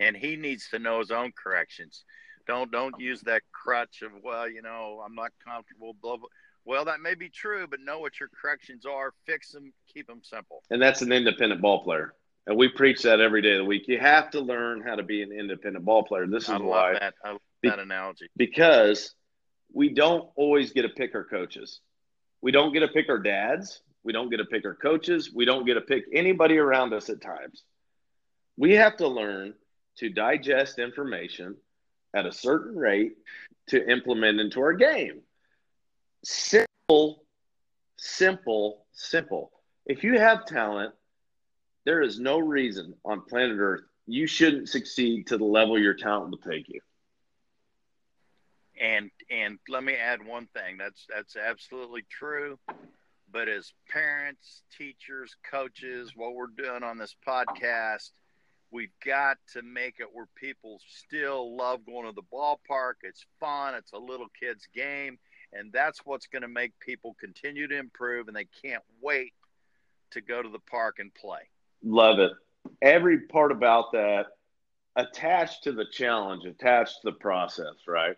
[0.00, 2.04] And he needs to know his own corrections.
[2.46, 5.94] Don't don't use that crutch of well, you know, I'm not comfortable.
[6.00, 6.28] Blah blah.
[6.64, 9.12] Well, that may be true, but know what your corrections are.
[9.26, 9.72] Fix them.
[9.92, 10.62] Keep them simple.
[10.70, 12.14] And that's an independent ball player.
[12.48, 13.86] And we preach that every day of the week.
[13.88, 16.26] You have to learn how to be an independent ball player.
[16.26, 17.14] This is I love why that.
[17.22, 18.28] I love that analogy.
[18.38, 19.14] because
[19.74, 21.80] we don't always get to pick our coaches.
[22.40, 23.82] We don't get to pick our dads.
[24.02, 25.30] We don't get to pick our coaches.
[25.30, 27.64] We don't get to pick anybody around us at times.
[28.56, 29.52] We have to learn
[29.98, 31.54] to digest information
[32.14, 33.12] at a certain rate
[33.66, 35.20] to implement into our game.
[36.24, 37.24] Simple,
[37.98, 39.52] simple, simple.
[39.84, 40.94] If you have talent,
[41.88, 46.30] there is no reason on planet Earth you shouldn't succeed to the level your talent
[46.30, 46.80] will take you.
[48.78, 50.76] And and let me add one thing.
[50.76, 52.58] That's that's absolutely true.
[53.32, 58.10] But as parents, teachers, coaches, what we're doing on this podcast,
[58.70, 63.00] we've got to make it where people still love going to the ballpark.
[63.02, 63.74] It's fun.
[63.74, 65.18] It's a little kid's game,
[65.54, 69.32] and that's what's going to make people continue to improve, and they can't wait
[70.10, 71.48] to go to the park and play.
[71.82, 72.32] Love it.
[72.82, 74.26] Every part about that
[74.96, 78.16] attached to the challenge, attached to the process, right?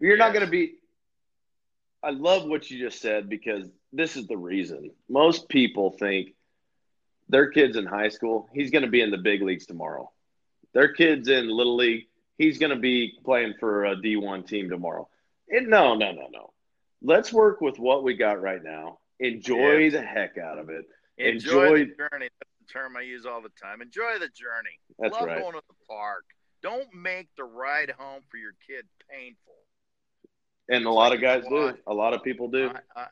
[0.00, 0.74] You're not going to be.
[2.02, 4.90] I love what you just said because this is the reason.
[5.08, 6.34] Most people think
[7.28, 10.10] their kid's in high school, he's going to be in the big leagues tomorrow.
[10.74, 12.04] Their kid's in little league,
[12.38, 15.08] he's going to be playing for a D1 team tomorrow.
[15.50, 16.52] No, no, no, no.
[17.02, 18.98] Let's work with what we got right now.
[19.20, 19.92] Enjoy Yes.
[19.94, 20.84] the heck out of it.
[21.18, 22.28] Enjoy, Enjoy- the journey.
[22.68, 23.80] Term I use all the time.
[23.82, 24.78] Enjoy the journey.
[24.98, 25.40] That's Love right.
[25.40, 26.24] going to the park.
[26.62, 29.54] Don't make the ride home for your kid painful.
[30.68, 31.78] And a lot like of guys you know do.
[31.86, 32.70] A lot of people do.
[32.96, 33.06] I, I,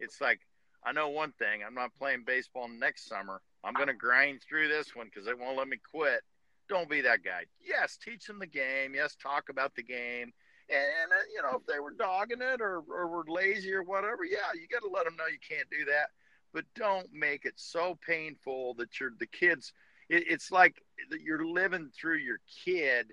[0.00, 0.40] it's like
[0.84, 1.62] I know one thing.
[1.66, 3.40] I'm not playing baseball next summer.
[3.64, 6.20] I'm going to grind through this one because they won't let me quit.
[6.68, 7.44] Don't be that guy.
[7.60, 8.94] Yes, teach them the game.
[8.94, 10.32] Yes, talk about the game.
[10.68, 14.24] And uh, you know, if they were dogging it or, or were lazy or whatever,
[14.24, 16.10] yeah, you got to let them know you can't do that.
[16.56, 19.74] But don't make it so painful that you're the kids.
[20.08, 23.12] It, it's like that you're living through your kid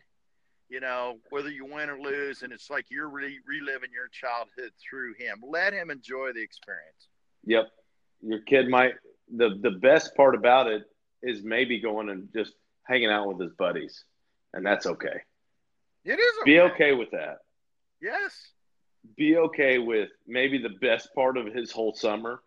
[0.70, 4.72] you know, whether you win or lose, and it's like you're re- reliving your childhood
[4.80, 5.40] through him.
[5.48, 7.10] Let him enjoy the experience.
[7.46, 7.66] Yep.
[8.22, 8.94] Your kid might
[9.36, 10.84] the the best part about it
[11.22, 12.54] is maybe going and just
[12.88, 14.06] hanging out with his buddies.
[14.54, 15.22] And that's okay.
[16.06, 17.40] It is Be okay with that.
[18.02, 18.34] Yes.
[19.16, 22.42] Be okay with maybe the best part of his whole summer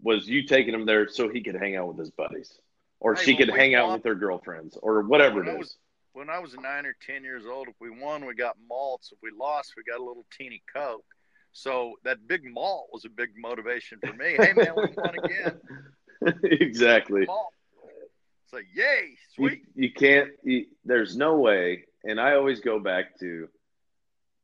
[0.00, 2.58] was you taking him there so he could hang out with his buddies.
[3.00, 5.78] or Hey, she could hang out with her girlfriends, or whatever When I was-
[6.12, 9.12] when I was nine or ten years old, if we won, we got malts.
[9.12, 11.04] If we lost, we got a little teeny coke.
[11.52, 14.32] So that big malt was a big motivation for me.
[14.36, 15.60] Hey man, we won again.
[16.42, 17.22] exactly.
[17.22, 19.16] It's like yay, You,
[19.48, 19.62] sweet.
[19.74, 20.30] you can't.
[20.42, 21.84] You, there's no way.
[22.04, 23.48] And I always go back to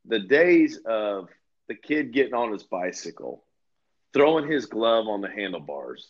[0.05, 1.29] the days of
[1.69, 3.45] the kid getting on his bicycle,
[4.15, 6.09] throwing his glove on the handlebars,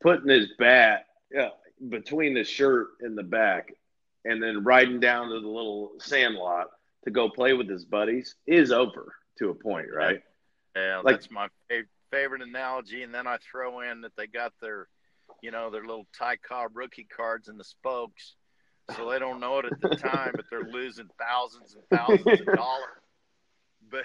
[0.00, 1.50] putting his bat yeah,
[1.88, 3.72] between his shirt and the back,
[4.24, 6.68] and then riding down to the little sand lot
[7.04, 10.22] to go play with his buddies is over to a point, right?
[10.74, 11.48] Yeah, Like- that's my
[12.10, 13.02] favorite analogy.
[13.02, 14.88] And then I throw in that they got their,
[15.42, 18.34] you know, their little Ty Cobb rookie cards in the spokes.
[18.96, 22.46] So they don't know it at the time, but they're losing thousands and thousands of
[22.56, 22.84] dollars.
[23.90, 24.04] But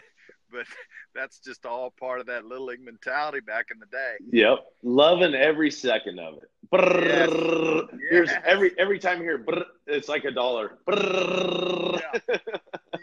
[0.51, 0.65] but
[1.15, 4.15] that's just all part of that little league mentality back in the day.
[4.31, 6.49] Yep, loving every second of it.
[6.73, 7.29] Yes.
[8.09, 8.41] Here's Yes.
[8.45, 10.77] every every time you hear brrr, it's like a dollar.
[10.87, 12.01] Brrrr.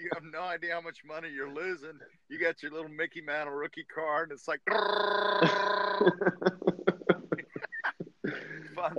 [0.01, 1.99] You have no idea how much money you're losing.
[2.29, 4.61] You got your little Mickey Mantle rookie card, and it's like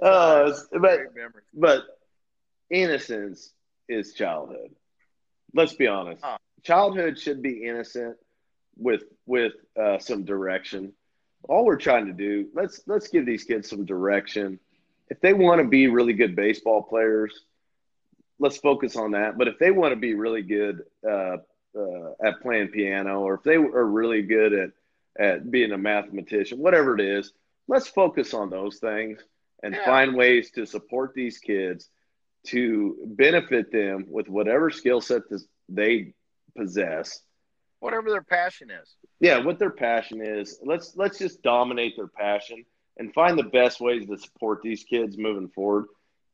[0.01, 0.99] it's- but
[1.53, 1.83] but
[2.69, 3.53] innocence
[3.87, 4.71] is childhood.
[5.53, 6.21] Let's be honest.
[6.23, 6.37] Ah.
[6.63, 8.17] Childhood should be innocent
[8.79, 10.93] with with uh, some direction.
[11.47, 14.59] All we're trying to do let's let's give these kids some direction.
[15.09, 17.33] If they want to be really good baseball players,
[18.39, 19.37] let's focus on that.
[19.37, 21.37] But if they want to be really good uh,
[21.77, 24.71] uh, at playing piano, or if they are really good at
[25.19, 27.33] at being a mathematician, whatever it is,
[27.67, 29.21] let's focus on those things
[29.63, 29.85] and Yeah.
[29.85, 31.89] find ways to support these kids
[32.47, 35.23] to benefit them with whatever skill set
[35.67, 36.13] they
[36.55, 37.21] possess.
[37.79, 38.95] Whatever their passion is.
[39.19, 40.59] Yeah, what their passion is.
[40.63, 42.65] Let's let's just dominate their passion
[42.97, 45.85] and find the best ways to support these kids moving forward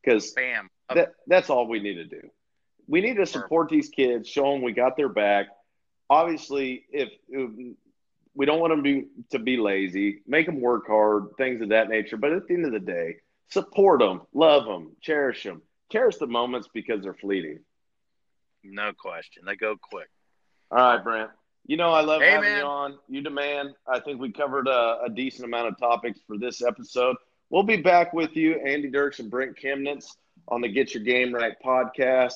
[0.04, 0.70] because Bam.
[0.94, 2.22] that, that's all we need to do.
[2.88, 5.48] We need to support these kids, show them we got their back.
[6.10, 7.50] Obviously, if, if
[8.36, 11.70] we don't want them to be, to be lazy, make them work hard, things of
[11.70, 12.18] that nature.
[12.18, 13.18] But at the end of the day,
[13.50, 17.60] support them, love them, cherish them, cherish the moments because they're fleeting.
[18.64, 19.44] No question.
[19.46, 20.10] They go quick.
[20.72, 21.30] All right, Brent.
[21.68, 22.60] You know I love Hey, having man.
[22.60, 22.98] you on.
[23.10, 23.70] You demand.
[23.88, 27.16] I think we covered a, a decent amount of topics for this episode.
[27.50, 30.16] We'll be back with you, Andy Dirks and Brent Kemnitz,
[30.48, 32.34] on the Get Your Game Right podcast.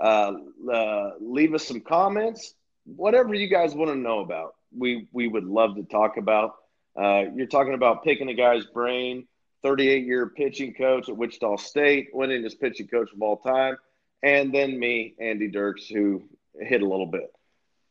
[0.00, 0.32] Uh,
[0.72, 2.54] uh, leave us some comments,
[2.84, 4.54] whatever you guys want to know about.
[4.76, 6.54] We we would love to talk about.
[7.00, 9.26] Uh, you're talking about picking a guy's brain.
[9.64, 13.76] 38 year pitching coach at Wichita State, winningest pitching coach of all time,
[14.22, 16.22] and then me, Andy Dirks, who
[16.60, 17.32] hit a little bit.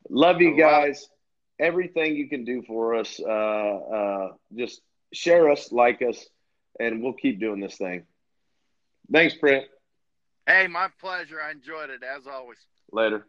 [0.09, 1.07] Love you love guys.
[1.59, 4.81] Everything you can do for us, uh, uh, just
[5.11, 6.23] share us, like us,
[6.79, 8.03] and we'll keep doing this thing.
[9.11, 9.65] Thanks, Brent.
[10.45, 11.41] Hey, my pleasure.
[11.41, 12.57] I enjoyed it as always.
[12.91, 13.25] Later.